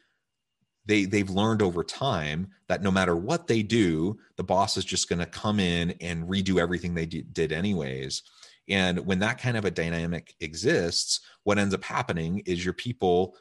they 0.85 1.05
they've 1.05 1.29
learned 1.29 1.61
over 1.61 1.83
time 1.83 2.49
that 2.67 2.81
no 2.81 2.91
matter 2.91 3.15
what 3.15 3.47
they 3.47 3.63
do 3.63 4.17
the 4.37 4.43
boss 4.43 4.77
is 4.77 4.85
just 4.85 5.09
going 5.09 5.19
to 5.19 5.25
come 5.25 5.59
in 5.59 5.91
and 6.01 6.27
redo 6.27 6.59
everything 6.59 6.93
they 6.93 7.05
did 7.05 7.51
anyways. 7.51 8.23
And 8.69 9.05
when 9.05 9.19
that 9.19 9.39
kind 9.39 9.57
of 9.57 9.65
a 9.65 9.71
dynamic 9.71 10.35
exists 10.39 11.21
what 11.43 11.59
ends 11.59 11.73
up 11.73 11.83
happening 11.83 12.39
is 12.45 12.63
your 12.63 12.73
people 12.73 13.35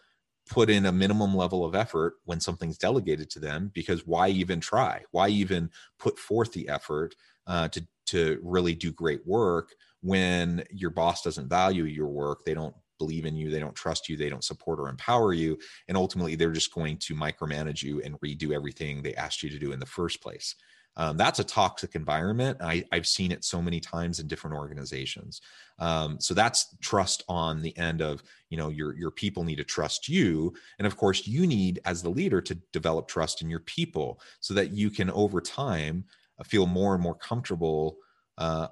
put 0.49 0.69
in 0.71 0.87
a 0.87 0.93
minimum 0.93 1.35
level 1.35 1.65
of 1.65 1.75
effort 1.75 2.15
when 2.25 2.41
something's 2.41 2.79
delegated 2.79 3.31
to 3.31 3.41
them 3.41 3.71
because 3.75 4.07
why 4.07 4.29
even 4.29 4.61
try? 4.61 5.03
Why 5.11 5.29
even 5.29 5.71
put 5.99 6.19
forth 6.19 6.53
the 6.53 6.69
effort 6.69 7.15
uh, 7.47 7.69
to 7.69 7.87
to 8.07 8.39
really 8.43 8.75
do 8.75 8.93
great 8.93 9.27
work 9.27 9.75
when 10.01 10.65
your 10.71 10.91
boss 10.91 11.23
doesn't 11.23 11.49
value 11.49 11.85
your 11.85 12.09
work 12.09 12.45
they 12.45 12.55
don't 12.55 12.75
believe 12.99 13.25
in 13.25 13.37
you 13.37 13.51
they 13.51 13.59
don't 13.59 13.75
trust 13.75 14.09
you 14.09 14.17
they 14.17 14.29
don't 14.29 14.45
support 14.45 14.79
or 14.79 14.89
empower 14.89 15.33
you 15.33 15.59
and 15.89 15.97
ultimately 15.97 16.35
they're 16.35 16.53
just 16.53 16.75
going 16.75 16.97
to 16.97 17.15
micromanage 17.15 17.83
you 17.83 18.01
and 18.03 18.21
redo 18.21 18.53
everything 18.53 19.03
they 19.03 19.15
asked 19.15 19.43
you 19.43 19.51
to 19.51 19.59
do 19.59 19.73
in 19.73 19.81
the 19.81 19.87
first 19.87 20.21
place 20.21 20.55
um, 20.97 21.17
that's 21.17 21.39
a 21.39 21.45
toxic 21.45 21.95
environment. 21.95 22.59
I, 22.61 22.85
have 22.93 23.07
seen 23.07 23.33
it 23.33 23.45
so 23.45 23.63
many 23.63 23.81
times 23.81 24.21
in 24.21 24.27
different 24.29 24.57
organizations. 24.57 25.41
Um, 25.79 26.21
so 26.21 26.35
that's 26.35 26.77
trust 26.81 27.25
on 27.29 27.63
the 27.63 27.77
end 27.79 28.03
of 28.03 28.23
you 28.51 28.59
know 28.59 28.69
your 28.69 28.95
your 28.95 29.11
people 29.11 29.43
need 29.43 29.57
to 29.57 29.65
trust 29.65 30.09
you, 30.09 30.53
and 30.79 30.87
of 30.87 30.97
course 30.97 31.27
you 31.27 31.47
need 31.47 31.81
as 31.85 32.03
the 32.03 32.11
leader 32.11 32.41
to 32.43 32.55
develop 32.73 33.09
trust 33.09 33.41
in 33.41 33.49
your 33.49 33.61
people 33.61 34.21
so 34.41 34.53
that 34.55 34.71
you 34.71 34.91
can 34.91 35.11
over 35.11 35.41
time 35.41 36.05
uh, 36.39 36.45
feel 36.45 36.67
more 36.67 36.95
and 36.95 37.03
more 37.03 37.15
comfortable 37.15 37.97
uh, 38.39 38.69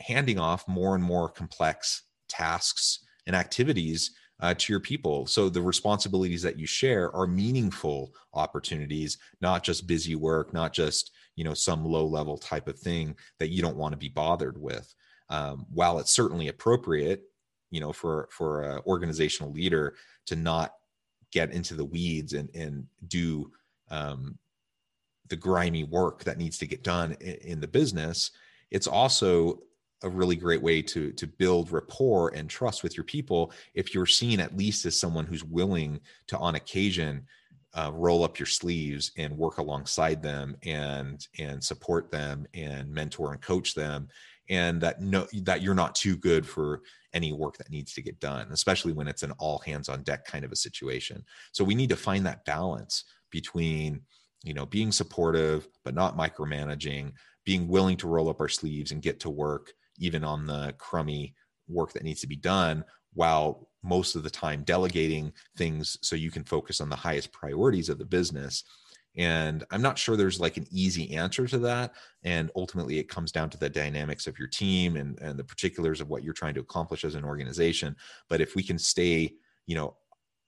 handing 0.00 0.38
off 0.38 0.66
more 0.66 0.94
and 0.94 1.04
more 1.04 1.28
complex 1.28 2.02
tasks 2.28 3.00
and 3.26 3.36
activities 3.36 4.12
uh, 4.40 4.54
to 4.56 4.72
your 4.72 4.80
people. 4.80 5.26
So 5.26 5.48
the 5.48 5.62
responsibilities 5.62 6.42
that 6.42 6.58
you 6.58 6.66
share 6.66 7.14
are 7.14 7.26
meaningful 7.26 8.14
opportunities, 8.32 9.18
not 9.40 9.62
just 9.62 9.86
busy 9.86 10.14
work, 10.14 10.52
not 10.52 10.72
just 10.72 11.12
you 11.40 11.44
know 11.44 11.54
some 11.54 11.86
low 11.86 12.04
level 12.04 12.36
type 12.36 12.68
of 12.68 12.78
thing 12.78 13.16
that 13.38 13.48
you 13.48 13.62
don't 13.62 13.78
want 13.78 13.92
to 13.92 13.96
be 13.96 14.10
bothered 14.10 14.60
with. 14.60 14.94
Um, 15.30 15.64
while 15.72 15.98
it's 15.98 16.10
certainly 16.10 16.48
appropriate, 16.48 17.22
you 17.70 17.80
know, 17.80 17.94
for 17.94 18.28
for 18.30 18.60
an 18.60 18.82
organizational 18.86 19.50
leader 19.50 19.94
to 20.26 20.36
not 20.36 20.74
get 21.32 21.50
into 21.50 21.72
the 21.72 21.84
weeds 21.84 22.34
and 22.34 22.54
and 22.54 22.84
do 23.08 23.50
um, 23.90 24.38
the 25.30 25.36
grimy 25.36 25.84
work 25.84 26.24
that 26.24 26.36
needs 26.36 26.58
to 26.58 26.66
get 26.66 26.84
done 26.84 27.16
in, 27.22 27.36
in 27.36 27.60
the 27.62 27.68
business, 27.68 28.32
it's 28.70 28.86
also 28.86 29.60
a 30.02 30.10
really 30.10 30.36
great 30.36 30.60
way 30.60 30.82
to 30.82 31.10
to 31.12 31.26
build 31.26 31.72
rapport 31.72 32.34
and 32.34 32.50
trust 32.50 32.82
with 32.82 32.98
your 32.98 33.04
people 33.04 33.50
if 33.72 33.94
you're 33.94 34.04
seen 34.04 34.40
at 34.40 34.58
least 34.58 34.84
as 34.84 35.00
someone 35.00 35.24
who's 35.24 35.42
willing 35.42 36.00
to 36.26 36.36
on 36.36 36.56
occasion 36.56 37.26
uh, 37.74 37.90
roll 37.94 38.24
up 38.24 38.38
your 38.38 38.46
sleeves 38.46 39.12
and 39.16 39.36
work 39.36 39.58
alongside 39.58 40.22
them 40.22 40.56
and 40.64 41.26
and 41.38 41.62
support 41.62 42.10
them 42.10 42.46
and 42.54 42.92
mentor 42.92 43.32
and 43.32 43.40
coach 43.40 43.74
them 43.74 44.08
and 44.48 44.80
that 44.80 45.00
no 45.00 45.26
that 45.42 45.62
you're 45.62 45.74
not 45.74 45.94
too 45.94 46.16
good 46.16 46.44
for 46.44 46.82
any 47.12 47.32
work 47.32 47.56
that 47.56 47.70
needs 47.70 47.92
to 47.92 48.02
get 48.02 48.18
done 48.20 48.48
especially 48.50 48.92
when 48.92 49.08
it's 49.08 49.22
an 49.22 49.32
all 49.38 49.58
hands 49.60 49.88
on 49.88 50.02
deck 50.02 50.24
kind 50.24 50.44
of 50.44 50.52
a 50.52 50.56
situation. 50.56 51.24
So 51.52 51.64
we 51.64 51.74
need 51.74 51.90
to 51.90 51.96
find 51.96 52.26
that 52.26 52.44
balance 52.44 53.04
between 53.30 54.00
you 54.42 54.54
know 54.54 54.66
being 54.66 54.90
supportive 54.90 55.68
but 55.84 55.94
not 55.94 56.16
micromanaging 56.16 57.12
being 57.44 57.68
willing 57.68 57.96
to 57.98 58.08
roll 58.08 58.28
up 58.28 58.40
our 58.40 58.48
sleeves 58.48 58.90
and 58.90 59.02
get 59.02 59.20
to 59.20 59.30
work 59.30 59.72
even 59.98 60.24
on 60.24 60.46
the 60.46 60.74
crummy 60.78 61.34
work 61.68 61.92
that 61.92 62.02
needs 62.02 62.20
to 62.20 62.26
be 62.26 62.36
done 62.36 62.84
while 63.14 63.68
most 63.82 64.14
of 64.14 64.22
the 64.22 64.30
time 64.30 64.62
delegating 64.62 65.32
things 65.56 65.96
so 66.02 66.14
you 66.16 66.30
can 66.30 66.44
focus 66.44 66.80
on 66.80 66.88
the 66.88 66.96
highest 66.96 67.32
priorities 67.32 67.88
of 67.88 67.98
the 67.98 68.04
business. 68.04 68.64
And 69.16 69.64
i'm 69.72 69.82
not 69.82 69.98
sure 69.98 70.16
there's 70.16 70.38
like 70.38 70.56
an 70.56 70.66
easy 70.70 71.16
answer 71.16 71.46
to 71.48 71.58
that. 71.60 71.94
And 72.22 72.50
ultimately 72.54 72.98
it 72.98 73.08
comes 73.08 73.32
down 73.32 73.50
to 73.50 73.58
the 73.58 73.68
dynamics 73.68 74.26
of 74.26 74.38
your 74.38 74.48
team 74.48 74.96
and, 74.96 75.18
and 75.20 75.38
the 75.38 75.44
particulars 75.44 76.00
of 76.00 76.08
what 76.08 76.22
you're 76.22 76.32
trying 76.32 76.54
to 76.54 76.60
accomplish 76.60 77.04
as 77.04 77.14
an 77.14 77.24
organization. 77.24 77.96
But 78.28 78.40
if 78.40 78.54
we 78.54 78.62
can 78.62 78.78
stay 78.78 79.34
you 79.66 79.76
know 79.76 79.96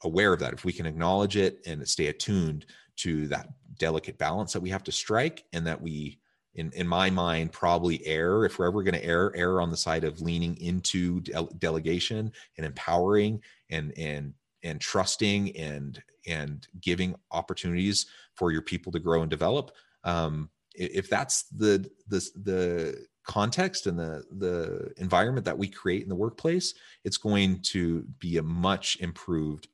aware 0.04 0.32
of 0.32 0.40
that 0.40 0.52
if 0.52 0.64
we 0.64 0.72
can 0.72 0.86
acknowledge 0.86 1.36
it 1.36 1.60
and 1.66 1.86
stay 1.88 2.08
attuned 2.08 2.66
to 2.96 3.28
that 3.28 3.48
delicate 3.78 4.18
balance 4.18 4.52
that 4.52 4.60
we 4.60 4.68
have 4.68 4.82
to 4.82 4.92
strike 4.92 5.44
and 5.52 5.66
that 5.66 5.80
we 5.80 6.18
in, 6.54 6.70
in 6.72 6.86
my 6.86 7.10
mind 7.10 7.52
probably 7.52 8.04
err 8.06 8.44
if 8.44 8.58
we're 8.58 8.66
ever 8.66 8.82
going 8.82 8.94
to 8.94 9.04
err 9.04 9.34
err 9.34 9.60
on 9.60 9.70
the 9.70 9.76
side 9.76 10.04
of 10.04 10.20
leaning 10.20 10.56
into 10.58 11.20
de- 11.20 11.48
delegation 11.58 12.32
and 12.56 12.66
empowering 12.66 13.40
and 13.70 13.92
and 13.96 14.34
and 14.62 14.80
trusting 14.80 15.56
and 15.56 16.02
and 16.26 16.68
giving 16.80 17.14
opportunities 17.30 18.06
for 18.34 18.52
your 18.52 18.62
people 18.62 18.92
to 18.92 19.00
grow 19.00 19.22
and 19.22 19.30
develop. 19.30 19.72
Um, 20.04 20.50
if 20.74 21.08
that's 21.08 21.44
the 21.44 21.88
the 22.08 22.28
the 22.44 23.06
context 23.24 23.86
and 23.86 23.98
the 23.98 24.24
the 24.38 24.92
environment 24.96 25.44
that 25.44 25.56
we 25.56 25.68
create 25.68 26.02
in 26.02 26.08
the 26.08 26.14
workplace 26.14 26.74
it's 27.04 27.16
going 27.16 27.60
to 27.60 28.02
be 28.18 28.38
a 28.38 28.42
much 28.42 28.96
improved 29.00 29.68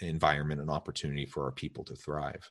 environment 0.00 0.60
and 0.60 0.68
opportunity 0.68 1.24
for 1.24 1.44
our 1.44 1.52
people 1.52 1.82
to 1.82 1.94
thrive 1.94 2.50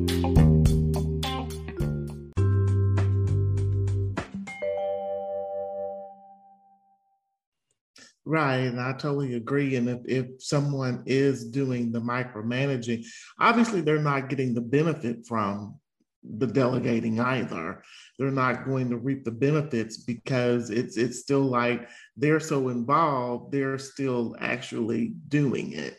Right, 8.23 8.57
and 8.57 8.79
I 8.79 8.93
totally 8.93 9.33
agree. 9.33 9.75
And 9.75 9.89
if, 9.89 9.99
if 10.05 10.43
someone 10.43 11.03
is 11.07 11.49
doing 11.49 11.91
the 11.91 12.01
micromanaging, 12.01 13.05
obviously 13.39 13.81
they're 13.81 14.01
not 14.01 14.29
getting 14.29 14.53
the 14.53 14.61
benefit 14.61 15.25
from 15.25 15.79
the 16.23 16.45
delegating 16.45 17.19
either. 17.19 17.81
They're 18.19 18.29
not 18.29 18.65
going 18.65 18.91
to 18.91 18.97
reap 18.97 19.23
the 19.23 19.31
benefits 19.31 19.97
because 19.97 20.69
it's 20.69 20.97
it's 20.97 21.19
still 21.19 21.41
like 21.41 21.89
they're 22.15 22.39
so 22.39 22.69
involved, 22.69 23.51
they're 23.51 23.79
still 23.79 24.35
actually 24.39 25.15
doing 25.27 25.73
it. 25.73 25.97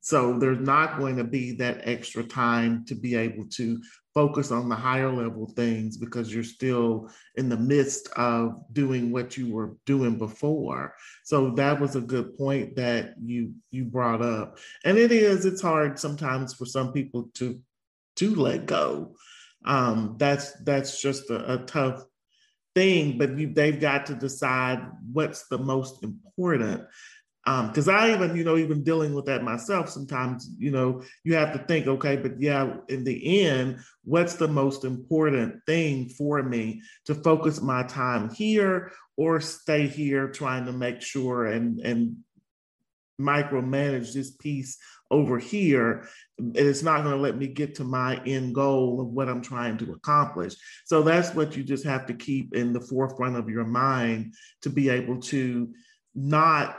So 0.00 0.38
there's 0.38 0.60
not 0.60 0.98
going 0.98 1.16
to 1.16 1.24
be 1.24 1.52
that 1.56 1.82
extra 1.84 2.24
time 2.24 2.84
to 2.86 2.94
be 2.94 3.14
able 3.14 3.46
to 3.50 3.80
focus 4.14 4.50
on 4.50 4.68
the 4.68 4.74
higher 4.74 5.12
level 5.12 5.52
things 5.54 5.96
because 5.96 6.34
you're 6.34 6.42
still 6.42 7.10
in 7.36 7.48
the 7.48 7.56
midst 7.56 8.08
of 8.16 8.54
doing 8.72 9.12
what 9.12 9.36
you 9.36 9.52
were 9.52 9.76
doing 9.86 10.18
before. 10.18 10.94
So 11.24 11.50
that 11.52 11.80
was 11.80 11.96
a 11.96 12.00
good 12.00 12.36
point 12.36 12.76
that 12.76 13.14
you 13.22 13.52
you 13.70 13.84
brought 13.84 14.22
up. 14.22 14.58
And 14.84 14.98
it 14.98 15.12
is 15.12 15.44
it's 15.44 15.62
hard 15.62 15.98
sometimes 15.98 16.54
for 16.54 16.66
some 16.66 16.92
people 16.92 17.30
to 17.34 17.60
to 18.16 18.34
let 18.34 18.66
go. 18.66 19.14
Um, 19.64 20.16
that's 20.18 20.52
that's 20.64 21.00
just 21.00 21.30
a, 21.30 21.54
a 21.54 21.58
tough 21.58 22.04
thing, 22.74 23.18
but 23.18 23.36
you, 23.36 23.52
they've 23.52 23.80
got 23.80 24.06
to 24.06 24.14
decide 24.14 24.80
what's 25.12 25.48
the 25.48 25.58
most 25.58 26.02
important 26.02 26.84
because 27.44 27.88
um, 27.88 27.94
I 27.94 28.12
even, 28.12 28.36
you 28.36 28.44
know, 28.44 28.58
even 28.58 28.84
dealing 28.84 29.14
with 29.14 29.24
that 29.24 29.42
myself, 29.42 29.88
sometimes, 29.88 30.50
you 30.58 30.70
know, 30.70 31.02
you 31.24 31.34
have 31.36 31.52
to 31.54 31.58
think, 31.60 31.86
okay, 31.86 32.16
but 32.16 32.38
yeah, 32.38 32.74
in 32.88 33.02
the 33.02 33.46
end, 33.46 33.78
what's 34.04 34.34
the 34.34 34.48
most 34.48 34.84
important 34.84 35.60
thing 35.64 36.10
for 36.10 36.42
me 36.42 36.82
to 37.06 37.14
focus 37.14 37.62
my 37.62 37.82
time 37.84 38.30
here 38.30 38.92
or 39.16 39.40
stay 39.40 39.86
here 39.86 40.28
trying 40.28 40.66
to 40.66 40.72
make 40.72 41.00
sure 41.00 41.46
and 41.46 41.80
and 41.80 42.16
micromanage 43.18 44.12
this 44.12 44.32
piece 44.32 44.76
over 45.10 45.38
here? 45.38 46.06
And 46.38 46.56
it's 46.56 46.82
not 46.82 47.04
going 47.04 47.16
to 47.16 47.22
let 47.22 47.38
me 47.38 47.46
get 47.46 47.74
to 47.76 47.84
my 47.84 48.22
end 48.26 48.54
goal 48.54 49.00
of 49.00 49.08
what 49.08 49.30
i'm 49.30 49.42
trying 49.42 49.78
to 49.78 49.92
accomplish. 49.92 50.54
So 50.84 51.02
that's 51.02 51.34
what 51.34 51.56
you 51.56 51.64
just 51.64 51.84
have 51.84 52.04
to 52.06 52.14
keep 52.14 52.54
in 52.54 52.74
the 52.74 52.82
forefront 52.82 53.36
of 53.36 53.48
your 53.48 53.64
mind 53.64 54.34
to 54.60 54.68
be 54.68 54.90
able 54.90 55.22
to 55.22 55.72
not 56.14 56.76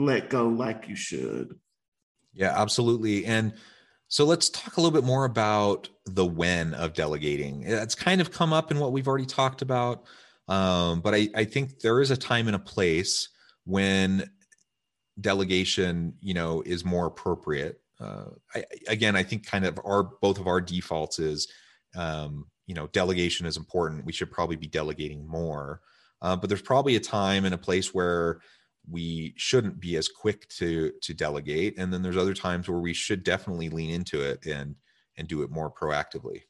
let 0.00 0.30
go 0.30 0.48
like 0.48 0.88
you 0.88 0.96
should. 0.96 1.54
Yeah, 2.32 2.60
absolutely. 2.60 3.26
And 3.26 3.52
so 4.08 4.24
let's 4.24 4.50
talk 4.50 4.76
a 4.76 4.80
little 4.80 4.98
bit 4.98 5.06
more 5.06 5.24
about 5.24 5.88
the 6.06 6.26
when 6.26 6.74
of 6.74 6.94
delegating. 6.94 7.62
It's 7.64 7.94
kind 7.94 8.20
of 8.20 8.32
come 8.32 8.52
up 8.52 8.70
in 8.70 8.78
what 8.78 8.92
we've 8.92 9.06
already 9.06 9.26
talked 9.26 9.62
about. 9.62 10.04
Um, 10.48 11.00
but 11.00 11.14
I, 11.14 11.28
I 11.34 11.44
think 11.44 11.78
there 11.80 12.00
is 12.00 12.10
a 12.10 12.16
time 12.16 12.48
and 12.48 12.56
a 12.56 12.60
place 12.60 13.28
when 13.64 14.28
delegation, 15.20 16.14
you 16.20 16.34
know, 16.34 16.62
is 16.66 16.84
more 16.84 17.06
appropriate. 17.06 17.80
Uh, 18.00 18.30
I, 18.54 18.64
again, 18.88 19.14
I 19.14 19.22
think 19.22 19.46
kind 19.46 19.64
of 19.64 19.78
our 19.84 20.02
both 20.02 20.40
of 20.40 20.48
our 20.48 20.60
defaults 20.60 21.18
is, 21.18 21.46
um, 21.94 22.46
you 22.66 22.74
know, 22.74 22.88
delegation 22.88 23.46
is 23.46 23.56
important. 23.56 24.06
We 24.06 24.12
should 24.12 24.30
probably 24.30 24.56
be 24.56 24.66
delegating 24.66 25.26
more. 25.26 25.82
Uh, 26.22 26.36
but 26.36 26.48
there's 26.48 26.62
probably 26.62 26.96
a 26.96 27.00
time 27.00 27.44
and 27.44 27.54
a 27.54 27.58
place 27.58 27.94
where 27.94 28.40
we 28.88 29.34
shouldn't 29.36 29.80
be 29.80 29.96
as 29.96 30.08
quick 30.08 30.48
to 30.48 30.92
to 31.02 31.14
delegate. 31.14 31.78
And 31.78 31.92
then 31.92 32.02
there's 32.02 32.16
other 32.16 32.34
times 32.34 32.68
where 32.68 32.80
we 32.80 32.94
should 32.94 33.22
definitely 33.24 33.68
lean 33.68 33.90
into 33.90 34.20
it 34.22 34.46
and 34.46 34.76
and 35.16 35.28
do 35.28 35.42
it 35.42 35.50
more 35.50 35.70
proactively. 35.70 36.42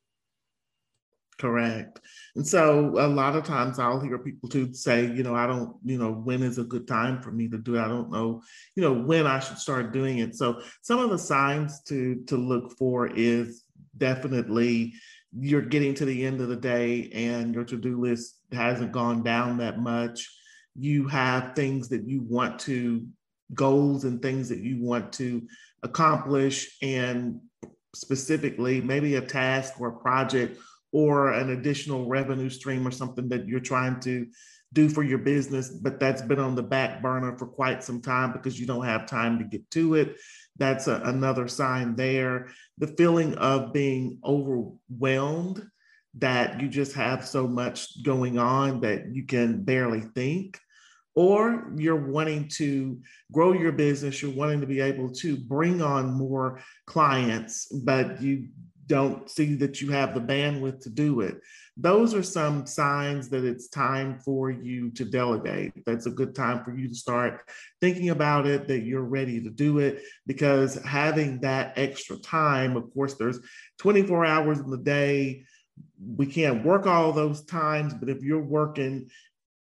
Correct. 1.39 2.01
And 2.37 2.47
so 2.47 2.91
a 2.99 3.09
lot 3.09 3.35
of 3.35 3.45
times 3.45 3.79
i'll 3.79 4.01
hear 4.01 4.19
people 4.19 4.49
to 4.51 4.75
say 4.75 5.07
you 5.07 5.23
know 5.23 5.35
i 5.35 5.47
don't 5.47 5.75
you 5.83 5.97
know 5.97 6.13
when 6.13 6.43
is 6.43 6.59
a 6.59 6.65
good 6.65 6.87
time 6.87 7.23
for 7.23 7.33
me 7.33 7.49
to 7.49 7.57
do 7.57 7.77
it? 7.77 7.81
I 7.81 7.89
don't 7.89 8.11
know 8.11 8.43
you 8.77 8.83
know 8.83 8.93
when 8.93 9.27
i 9.27 9.39
should 9.39 9.59
start 9.59 9.93
doing 9.93 10.19
it. 10.19 10.37
So 10.37 10.61
some 10.83 10.99
of 10.99 11.11
the 11.11 11.19
signs 11.19 11.83
to 11.85 12.23
to 12.27 12.37
look 12.37 12.77
for 12.77 13.07
is 13.07 13.65
definitely 13.97 14.93
you're 15.39 15.63
getting 15.63 15.95
to 15.95 16.05
the 16.05 16.27
end 16.27 16.41
of 16.41 16.49
the 16.49 16.57
day 16.57 17.09
and 17.15 17.55
your 17.55 17.65
to-do 17.65 18.01
list 18.01 18.41
hasn't 18.53 18.93
gone 18.93 19.23
down 19.23 19.59
that 19.59 19.79
much 19.79 20.29
you 20.77 21.09
have 21.09 21.55
things 21.55 21.89
that 21.89 22.07
you 22.07 22.23
want 22.23 22.59
to 22.61 23.07
goals 23.55 24.05
and 24.05 24.23
things 24.23 24.49
that 24.49 24.61
you 24.61 24.83
want 24.83 25.13
to 25.13 25.47
accomplish 25.83 26.77
and 26.83 27.41
specifically 27.95 28.81
maybe 28.81 29.17
a 29.17 29.21
task 29.21 29.81
or 29.81 29.89
a 29.89 29.99
project 29.99 30.59
or 30.93 31.33
an 31.33 31.51
additional 31.51 32.09
revenue 32.09 32.51
stream 32.51 32.87
or 32.87 32.91
something 32.91 33.29
that 33.29 33.47
you're 33.47 33.61
trying 33.61 33.99
to 34.01 34.27
do 34.73 34.89
for 34.89 35.03
your 35.03 35.19
business 35.19 35.69
but 35.69 35.99
that's 35.99 36.23
been 36.23 36.39
on 36.39 36.55
the 36.55 36.63
back 36.63 37.03
burner 37.03 37.37
for 37.37 37.47
quite 37.47 37.83
some 37.83 38.01
time 38.01 38.33
because 38.33 38.59
you 38.61 38.67
don't 38.67 38.85
have 38.85 39.07
time 39.07 39.39
to 39.39 39.45
get 39.45 39.69
to 39.71 39.95
it. 39.95 40.17
That's 40.59 40.87
a, 40.87 41.01
another 41.05 41.49
sign 41.49 41.97
there. 41.97 42.51
The 42.79 42.87
feeling 42.87 43.35
of 43.35 43.73
being 43.73 44.21
overwhelmed 44.25 45.67
that 46.15 46.61
you 46.61 46.69
just 46.69 46.93
have 46.95 47.27
so 47.27 47.47
much 47.47 48.03
going 48.03 48.39
on 48.39 48.81
that 48.81 49.15
you 49.15 49.25
can 49.25 49.63
barely 49.63 50.01
think, 50.01 50.59
or 51.15 51.73
you're 51.77 52.11
wanting 52.11 52.49
to 52.49 53.01
grow 53.33 53.53
your 53.53 53.73
business, 53.73 54.23
you're 54.23 54.31
wanting 54.31 54.61
to 54.61 54.67
be 54.67 54.81
able 54.81 55.11
to 55.11 55.37
bring 55.37 55.83
on 55.83 56.13
more 56.13 56.61
clients, 56.87 57.67
but 57.85 58.21
you 58.23 58.49
don't 58.87 59.31
see 59.31 59.55
that 59.55 59.81
you 59.81 59.91
have 59.91 60.15
the 60.15 60.21
bandwidth 60.21 60.81
to 60.81 60.91
do 60.91 61.21
it. 61.21 61.41
Those 61.77 62.13
are 62.13 62.25
some 62.25 62.67
signs 62.67 63.29
that 63.29 63.45
it's 63.45 63.69
time 63.69 64.19
for 64.19 64.51
you 64.51 64.91
to 64.91 65.05
delegate. 65.05 65.73
That's 65.87 66.07
a 66.07 66.11
good 66.11 66.35
time 66.35 66.65
for 66.65 66.77
you 66.77 66.89
to 66.89 66.95
start 66.95 67.49
thinking 67.81 68.11
about 68.11 68.47
it, 68.47 68.67
that 68.67 68.81
you're 68.81 69.03
ready 69.03 69.41
to 69.43 69.51
do 69.51 69.79
it, 69.79 70.03
because 70.27 70.75
having 70.85 71.41
that 71.43 71.75
extra 71.77 72.17
time, 72.19 72.77
of 72.77 72.93
course, 72.93 73.15
there's 73.15 73.39
24 73.79 74.27
hours 74.27 74.59
in 74.59 74.71
the 74.71 74.77
day 74.77 75.45
we 76.17 76.27
can't 76.27 76.65
work 76.65 76.87
all 76.87 77.13
those 77.13 77.45
times, 77.45 77.95
but 77.95 78.09
if 78.09 78.23
you're 78.23 78.43
working 78.43 79.11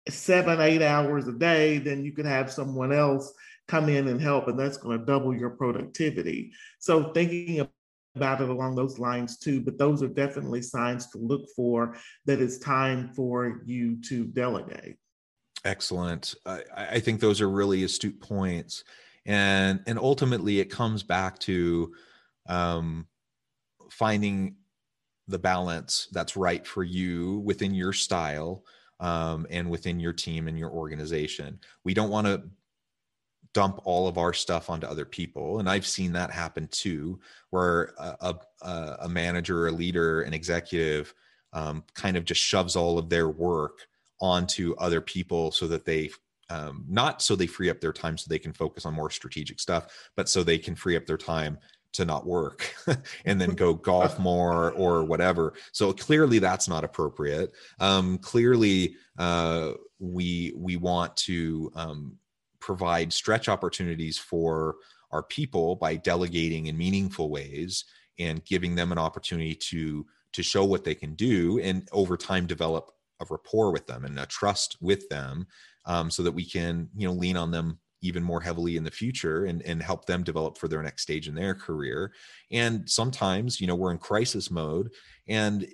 seven, 0.09 0.61
eight 0.61 0.83
hours 0.83 1.29
a 1.29 1.33
day, 1.33 1.79
then 1.79 2.05
you 2.05 2.13
can 2.13 2.27
have 2.27 2.51
someone 2.51 2.93
else 2.93 3.33
come 3.69 3.89
in 3.89 4.09
and 4.09 4.21
help, 4.21 4.49
and 4.49 4.59
that's 4.59 4.77
going 4.77 4.99
to 4.99 5.05
double 5.05 5.35
your 5.35 5.51
productivity. 5.51 6.53
So, 6.79 7.13
thinking 7.13 7.67
about 8.15 8.41
it 8.41 8.49
along 8.49 8.75
those 8.75 8.99
lines 8.99 9.39
too, 9.39 9.61
but 9.61 9.79
those 9.79 10.03
are 10.03 10.09
definitely 10.09 10.63
signs 10.63 11.09
to 11.09 11.19
look 11.19 11.49
for 11.57 11.97
that 12.27 12.41
it's 12.41 12.59
time 12.59 13.13
for 13.15 13.63
you 13.65 14.01
to 14.03 14.25
delegate. 14.25 14.97
Excellent. 15.65 16.35
I, 16.45 16.63
I 16.77 17.01
think 17.01 17.21
those 17.21 17.41
are 17.41 17.49
really 17.49 17.85
astute 17.85 18.21
points, 18.21 18.85
and 19.27 19.81
and 19.87 19.99
ultimately 19.99 20.59
it 20.59 20.67
comes 20.67 21.03
back 21.03 21.39
to 21.41 21.95
um, 22.49 23.07
finding 23.91 24.57
the 25.33 25.39
balance 25.39 26.09
that's 26.13 26.37
right 26.37 26.65
for 26.67 26.85
you 26.85 27.39
within 27.41 27.75
your 27.75 27.93
style 27.93 28.65
um, 29.01 29.47
and 29.51 29.69
within 29.69 29.99
your 29.99 30.13
team 30.13 30.47
and 30.47 30.59
your 30.59 30.71
organization. 30.71 31.59
We 31.85 31.95
don't 31.95 32.11
want 32.11 32.29
to 32.29 32.43
dump 33.53 33.81
all 33.85 34.09
of 34.09 34.19
our 34.19 34.33
stuff 34.33 34.71
onto 34.71 34.87
other 34.87 35.05
people 35.05 35.59
and 35.59 35.69
i've 35.69 35.87
seen 35.87 36.13
that 36.13 36.31
happen 36.31 36.67
too 36.71 37.21
where 37.51 37.93
a, 37.99 38.35
a, 38.63 38.97
a 39.03 39.09
manager 39.09 39.67
a 39.67 39.71
leader 39.71 40.23
an 40.23 40.33
executive 40.33 41.15
um, 41.53 41.85
kind 41.95 42.17
of 42.17 42.25
just 42.25 42.41
shoves 42.41 42.77
all 42.77 42.99
of 42.99 43.11
their 43.11 43.29
work 43.29 43.87
onto 44.21 44.75
other 44.79 45.01
people 45.01 45.53
so 45.53 45.67
that 45.67 45.85
they 45.85 46.11
um, 46.49 46.85
not 46.89 47.23
so 47.23 47.37
they 47.37 47.47
free 47.47 47.71
up 47.71 47.81
their 47.81 47.93
time 47.93 48.17
so 48.17 48.27
they 48.29 48.39
can 48.39 48.53
focus 48.53 48.87
on 48.87 48.95
more 48.95 49.11
strategic 49.11 49.61
stuff 49.61 50.11
but 50.17 50.29
so 50.29 50.43
they 50.43 50.59
can 50.59 50.75
free 50.75 50.97
up 50.97 51.07
their 51.07 51.19
time 51.19 51.59
to 51.93 52.05
not 52.05 52.27
work 52.27 52.75
and 53.25 53.41
then 53.41 53.51
go 53.55 53.75
golf 53.75 54.19
more 54.19 54.73
or 54.73 55.05
whatever. 55.05 55.55
So 55.73 55.93
clearly 55.93 56.39
that's 56.39 56.69
not 56.69 56.85
appropriate. 56.85 57.53
Um, 57.81 58.19
clearly 58.19 58.97
uh, 59.19 59.73
we 59.99 60.53
we 60.57 60.77
want 60.77 61.17
to 61.19 61.71
um, 61.75 62.19
provide 62.61 63.13
stretch 63.13 63.49
opportunities 63.49 64.19
for 64.19 64.77
our 65.11 65.23
people 65.23 65.77
by 65.77 65.97
delegating 65.97 66.67
in 66.67 66.77
meaningful 66.77 67.31
ways 67.31 67.85
and 68.19 68.45
giving 68.45 68.75
them 68.75 68.93
an 68.93 68.99
opportunity 68.99 69.55
to 69.55 70.07
to 70.33 70.43
show 70.43 70.65
what 70.65 70.85
they 70.85 70.95
can 70.95 71.15
do 71.15 71.59
and 71.61 71.89
over 71.93 72.17
time 72.17 72.47
develop 72.47 72.93
a 73.21 73.27
rapport 73.29 73.71
with 73.71 73.87
them 73.87 74.05
and 74.05 74.19
a 74.19 74.27
trust 74.27 74.77
with 74.81 75.09
them 75.09 75.47
um, 75.85 76.11
so 76.11 76.23
that 76.23 76.33
we 76.33 76.45
can 76.45 76.89
you 76.97 77.07
know 77.07 77.15
lean 77.15 77.37
on 77.37 77.51
them 77.51 77.79
even 78.03 78.23
more 78.23 78.41
heavily 78.41 78.77
in 78.77 78.85
the 78.85 78.91
future 78.91 79.47
and, 79.47 79.63
and 79.63 79.83
help 79.83 80.05
them 80.05 80.23
develop 80.23 80.59
for 80.59 80.69
their 80.69 80.83
next 80.83 81.03
stage 81.03 81.29
in 81.29 81.35
their 81.35 81.55
career. 81.55 82.13
And 82.51 82.89
sometimes 82.89 83.61
you 83.61 83.67
know 83.67 83.75
we're 83.75 83.93
in 83.93 83.99
crisis 83.99 84.51
mode 84.51 84.91
and 85.29 85.67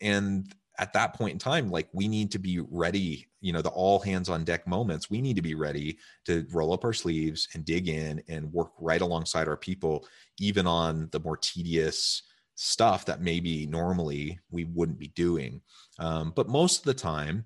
and 0.00 0.52
at 0.78 0.92
that 0.92 1.14
point 1.14 1.32
in 1.32 1.38
time 1.38 1.70
like 1.70 1.88
we 1.94 2.06
need 2.06 2.30
to 2.30 2.38
be 2.38 2.60
ready 2.60 3.26
you 3.46 3.52
know 3.52 3.62
the 3.62 3.68
all 3.68 4.00
hands 4.00 4.28
on 4.28 4.42
deck 4.42 4.66
moments. 4.66 5.08
We 5.08 5.20
need 5.20 5.36
to 5.36 5.42
be 5.42 5.54
ready 5.54 5.98
to 6.24 6.44
roll 6.50 6.72
up 6.72 6.84
our 6.84 6.92
sleeves 6.92 7.46
and 7.54 7.64
dig 7.64 7.88
in 7.88 8.20
and 8.28 8.52
work 8.52 8.72
right 8.80 9.00
alongside 9.00 9.46
our 9.46 9.56
people 9.56 10.04
even 10.40 10.66
on 10.66 11.08
the 11.12 11.20
more 11.20 11.36
tedious 11.36 12.22
stuff 12.56 13.04
that 13.04 13.20
maybe 13.20 13.64
normally 13.66 14.40
we 14.50 14.64
wouldn't 14.64 14.98
be 14.98 15.08
doing. 15.08 15.60
Um, 16.00 16.32
but 16.34 16.48
most 16.48 16.80
of 16.80 16.84
the 16.86 16.94
time 16.94 17.44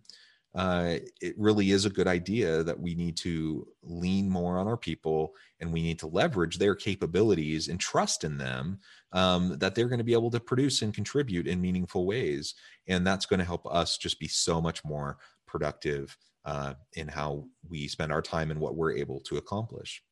uh, 0.54 0.96
it 1.20 1.34
really 1.38 1.70
is 1.70 1.84
a 1.84 1.90
good 1.90 2.08
idea 2.08 2.62
that 2.64 2.78
we 2.78 2.94
need 2.94 3.16
to 3.16 3.66
lean 3.82 4.28
more 4.28 4.58
on 4.58 4.66
our 4.66 4.76
people 4.76 5.34
and 5.60 5.72
we 5.72 5.82
need 5.82 5.98
to 5.98 6.08
leverage 6.08 6.58
their 6.58 6.74
capabilities 6.74 7.68
and 7.68 7.78
trust 7.78 8.24
in 8.24 8.36
them 8.36 8.78
um, 9.12 9.56
that 9.58 9.74
they're 9.74 9.88
going 9.88 9.98
to 9.98 10.04
be 10.04 10.12
able 10.12 10.30
to 10.30 10.40
produce 10.40 10.82
and 10.82 10.92
contribute 10.94 11.46
in 11.46 11.60
meaningful 11.60 12.04
ways. 12.04 12.54
And 12.88 13.06
that's 13.06 13.26
going 13.26 13.38
to 13.38 13.46
help 13.46 13.64
us 13.66 13.96
just 13.96 14.18
be 14.18 14.28
so 14.28 14.60
much 14.60 14.84
more 14.84 15.18
productive 15.46 16.16
uh, 16.44 16.74
in 16.94 17.06
how 17.06 17.44
we 17.68 17.86
spend 17.86 18.12
our 18.12 18.22
time 18.22 18.50
and 18.50 18.60
what 18.60 18.74
we're 18.74 18.92
able 18.92 19.20
to 19.20 19.36
accomplish. 19.36 20.02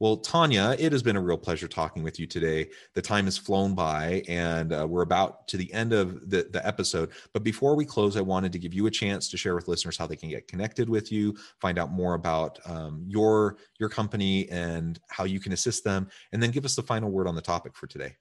Well, 0.00 0.18
Tonya, 0.18 0.78
it 0.78 0.92
has 0.92 1.02
been 1.02 1.16
a 1.16 1.20
real 1.20 1.36
pleasure 1.36 1.66
talking 1.66 2.04
with 2.04 2.20
you 2.20 2.26
today. 2.26 2.70
The 2.94 3.02
time 3.02 3.24
has 3.24 3.36
flown 3.36 3.74
by, 3.74 4.22
and 4.28 4.72
uh, 4.72 4.86
we're 4.88 5.02
about 5.02 5.48
to 5.48 5.56
the 5.56 5.72
end 5.72 5.92
of 5.92 6.30
the, 6.30 6.48
the 6.52 6.64
episode. 6.64 7.10
But 7.32 7.42
before 7.42 7.74
we 7.74 7.84
close, 7.84 8.16
I 8.16 8.20
wanted 8.20 8.52
to 8.52 8.60
give 8.60 8.72
you 8.72 8.86
a 8.86 8.90
chance 8.92 9.28
to 9.30 9.36
share 9.36 9.56
with 9.56 9.66
listeners 9.66 9.96
how 9.96 10.06
they 10.06 10.14
can 10.14 10.28
get 10.28 10.46
connected 10.46 10.88
with 10.88 11.10
you, 11.10 11.36
find 11.60 11.78
out 11.78 11.90
more 11.90 12.14
about 12.14 12.60
um, 12.66 13.04
your 13.08 13.56
your 13.80 13.88
company 13.88 14.48
and 14.50 15.00
how 15.08 15.24
you 15.24 15.40
can 15.40 15.52
assist 15.52 15.82
them, 15.82 16.08
and 16.32 16.40
then 16.40 16.52
give 16.52 16.64
us 16.64 16.76
the 16.76 16.82
final 16.82 17.10
word 17.10 17.26
on 17.26 17.34
the 17.34 17.42
topic 17.42 17.76
for 17.76 17.88
today. 17.88 18.14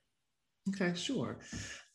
Okay, 0.69 0.93
sure. 0.95 1.37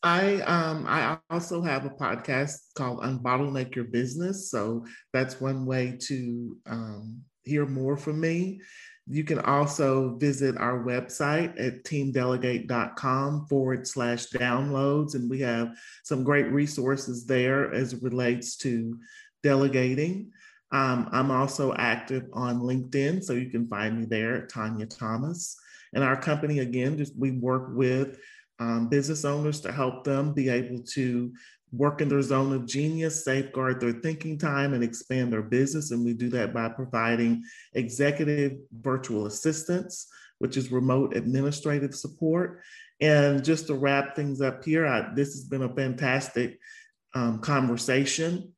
I 0.01 0.41
um 0.41 0.85
I 0.87 1.17
also 1.29 1.61
have 1.61 1.85
a 1.85 1.89
podcast 1.89 2.57
called 2.75 3.01
Unbottleneck 3.01 3.75
Your 3.75 3.85
Business, 3.85 4.49
so 4.49 4.85
that's 5.11 5.41
one 5.41 5.65
way 5.65 5.97
to 6.07 6.57
um, 6.67 7.21
hear 7.43 7.65
more 7.65 7.97
from 7.97 8.19
me. 8.19 8.61
You 9.05 9.23
can 9.23 9.39
also 9.39 10.15
visit 10.15 10.55
our 10.57 10.83
website 10.83 11.59
at 11.59 11.83
teamdelegate.com 11.83 13.47
forward 13.47 13.87
slash 13.87 14.27
downloads. 14.27 15.15
And 15.15 15.29
we 15.29 15.41
have 15.41 15.75
some 16.03 16.23
great 16.23 16.49
resources 16.51 17.25
there 17.25 17.73
as 17.73 17.93
it 17.93 18.01
relates 18.01 18.55
to 18.57 18.97
delegating. 19.41 20.31
Um, 20.71 21.09
I'm 21.11 21.31
also 21.31 21.73
active 21.75 22.27
on 22.33 22.61
LinkedIn, 22.61 23.23
so 23.23 23.33
you 23.33 23.49
can 23.49 23.67
find 23.67 23.99
me 23.99 24.05
there, 24.05 24.47
Tonya 24.47 24.89
Thomas. 24.89 25.55
And 25.93 26.03
our 26.03 26.19
company, 26.19 26.59
again, 26.59 26.97
just 26.97 27.15
we 27.15 27.31
work 27.31 27.67
with 27.75 28.17
um, 28.59 28.87
business 28.87 29.25
owners 29.25 29.61
to 29.61 29.71
help 29.71 30.03
them 30.03 30.33
be 30.33 30.49
able 30.49 30.81
to 30.83 31.33
work 31.73 32.01
in 32.01 32.07
their 32.07 32.21
zone 32.21 32.53
of 32.53 32.67
genius, 32.67 33.25
safeguard 33.25 33.81
their 33.81 33.93
thinking 33.93 34.37
time, 34.37 34.73
and 34.73 34.83
expand 34.83 35.33
their 35.33 35.41
business. 35.41 35.91
And 35.91 36.05
we 36.05 36.13
do 36.13 36.29
that 36.29 36.53
by 36.53 36.69
providing 36.69 37.43
executive 37.73 38.53
virtual 38.71 39.25
assistance, 39.25 40.07
which 40.37 40.55
is 40.55 40.71
remote 40.71 41.15
administrative 41.15 41.95
support. 41.95 42.61
And 43.01 43.43
just 43.43 43.67
to 43.67 43.73
wrap 43.73 44.15
things 44.15 44.39
up 44.39 44.63
here, 44.63 44.85
I, 44.85 45.13
this 45.15 45.33
has 45.33 45.45
been 45.45 45.63
a 45.63 45.75
fantastic 45.75 46.59
um, 47.15 47.39
conversation. 47.39 48.53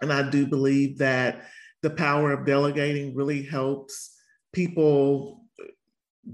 And 0.00 0.12
I 0.12 0.28
do 0.28 0.46
believe 0.46 0.98
that 0.98 1.44
the 1.82 1.90
power 1.90 2.32
of 2.32 2.46
delegating 2.46 3.14
really 3.14 3.42
helps 3.42 4.16
people 4.52 5.42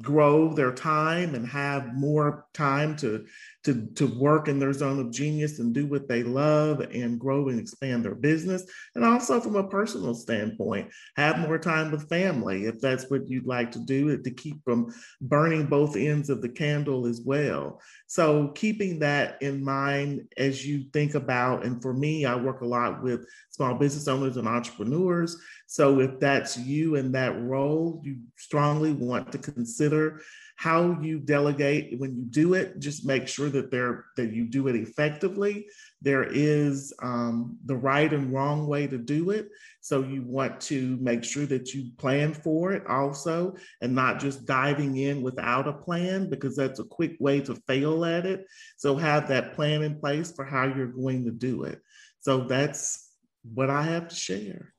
grow 0.01 0.53
their 0.53 0.73
time 0.73 1.35
and 1.35 1.47
have 1.47 1.95
more 1.95 2.47
time 2.53 2.97
to 2.97 3.25
to 3.65 3.87
to 3.97 4.07
work 4.07 4.49
in 4.49 4.59
their 4.59 4.73
zone 4.73 5.01
of 5.01 5.11
genius 5.11 5.59
and 5.59 5.75
do 5.75 5.87
what 5.87 6.09
they 6.09 6.23
love 6.23 6.81
and 6.81 7.19
grow 7.19 7.49
and 7.49 7.59
expand 7.59 8.05
their 8.05 8.15
business. 8.15 8.65
And 8.95 9.05
also 9.05 9.41
from 9.41 9.57
a 9.57 9.69
personal 9.69 10.15
standpoint 10.15 10.91
have 11.17 11.41
more 11.41 11.59
time 11.59 11.91
with 11.91 12.09
family 12.09 12.67
if 12.67 12.81
that's 12.81 13.11
what 13.11 13.29
you'd 13.29 13.47
like 13.47 13.73
to 13.73 13.81
do 13.81 14.17
to 14.17 14.31
keep 14.31 14.63
from 14.65 14.95
burning 15.21 15.67
both 15.67 15.97
ends 15.97 16.31
of 16.31 16.41
the 16.41 16.49
candle 16.49 17.07
as 17.07 17.21
well. 17.25 17.81
So 18.07 18.49
keeping 18.49 19.01
that 19.01 19.43
in 19.43 19.65
mind 19.65 20.29
as 20.37 20.65
you 20.65 20.85
think 20.93 21.15
about 21.15 21.65
and 21.65 21.83
for 21.83 21.93
me 21.93 22.25
I 22.25 22.37
work 22.37 22.61
a 22.61 22.67
lot 22.67 23.03
with 23.03 23.27
small 23.51 23.75
business 23.75 24.07
owners 24.07 24.37
and 24.37 24.47
entrepreneurs. 24.47 25.37
So 25.67 26.01
if 26.01 26.21
that's 26.21 26.57
you 26.57 26.95
in 26.95 27.13
that 27.13 27.41
role, 27.43 28.01
you 28.05 28.21
strongly 28.37 28.93
want 28.93 29.33
to 29.33 29.39
consider 29.39 30.23
how 30.59 31.01
you 31.01 31.21
delegate 31.21 31.97
when 32.01 32.17
you 32.17 32.25
do 32.25 32.55
it. 32.55 32.81
Just 32.81 33.07
make 33.07 33.29
sure 33.29 33.49
that 33.49 33.71
there 33.71 34.07
that 34.17 34.33
you 34.33 34.45
do 34.45 34.67
it 34.67 34.75
effectively. 34.75 35.69
There 36.03 36.25
is 36.25 36.93
um, 37.01 37.57
the 37.65 37.77
right 37.77 38.13
and 38.13 38.33
wrong 38.33 38.67
way 38.67 38.89
to 38.89 38.99
do 38.99 39.31
it. 39.31 39.51
So 39.83 40.03
you 40.03 40.25
want 40.25 40.61
to 40.63 40.99
make 41.01 41.23
sure 41.23 41.47
that 41.47 41.75
you 41.75 41.93
plan 41.97 42.35
for 42.35 42.73
it 42.73 42.85
also, 42.89 43.55
and 43.83 43.95
not 43.95 44.19
just 44.19 44.47
diving 44.47 44.97
in 44.97 45.23
without 45.23 45.69
a 45.69 45.73
plan 45.73 46.29
because 46.29 46.57
that's 46.57 46.81
a 46.81 46.85
quick 46.85 47.15
way 47.21 47.41
to 47.43 47.55
fail 47.69 48.05
at 48.05 48.27
it. 48.27 48.45
So 48.79 48.97
have 48.97 49.29
that 49.29 49.55
plan 49.55 49.85
in 49.85 50.01
place 50.01 50.33
for 50.33 50.45
how 50.45 50.65
you're 50.65 50.89
going 50.89 51.25
to 51.27 51.31
do 51.31 51.63
it. 51.63 51.81
So 52.19 52.41
that's 52.41 53.09
what 53.45 53.71
I 53.71 53.83
have 53.83 54.09
to 54.09 54.17
share. 54.17 54.75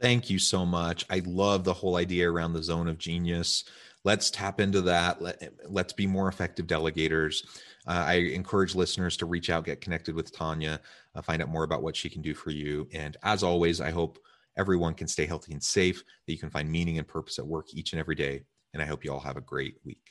Thank 0.00 0.30
you 0.30 0.38
so 0.38 0.64
much. 0.64 1.04
I 1.10 1.22
love 1.24 1.64
the 1.64 1.74
whole 1.74 1.96
idea 1.96 2.30
around 2.30 2.52
the 2.52 2.62
zone 2.62 2.86
of 2.86 2.98
genius. 2.98 3.64
Let's 4.04 4.30
tap 4.30 4.60
into 4.60 4.80
that. 4.82 5.22
Let, 5.22 5.52
let's 5.68 5.92
be 5.92 6.06
more 6.06 6.28
effective 6.28 6.66
delegators. 6.66 7.44
Uh, 7.86 8.04
I 8.06 8.14
encourage 8.14 8.74
listeners 8.74 9.16
to 9.18 9.26
reach 9.26 9.48
out, 9.50 9.64
get 9.64 9.80
connected 9.80 10.14
with 10.14 10.36
Tonya, 10.36 10.80
uh, 11.14 11.22
find 11.22 11.40
out 11.40 11.48
more 11.48 11.64
about 11.64 11.82
what 11.82 11.96
she 11.96 12.08
can 12.08 12.22
do 12.22 12.34
for 12.34 12.50
you. 12.50 12.88
And 12.92 13.16
as 13.22 13.42
always, 13.42 13.80
I 13.80 13.90
hope 13.90 14.18
everyone 14.56 14.94
can 14.94 15.08
stay 15.08 15.26
healthy 15.26 15.52
and 15.52 15.62
safe, 15.62 16.02
that 16.26 16.32
you 16.32 16.38
can 16.38 16.50
find 16.50 16.70
meaning 16.70 16.98
and 16.98 17.06
purpose 17.06 17.38
at 17.38 17.46
work 17.46 17.66
each 17.72 17.92
and 17.92 18.00
every 18.00 18.14
day. 18.14 18.42
And 18.72 18.82
I 18.82 18.86
hope 18.86 19.04
you 19.04 19.12
all 19.12 19.20
have 19.20 19.36
a 19.36 19.42
great 19.42 19.76
week. 19.84 20.10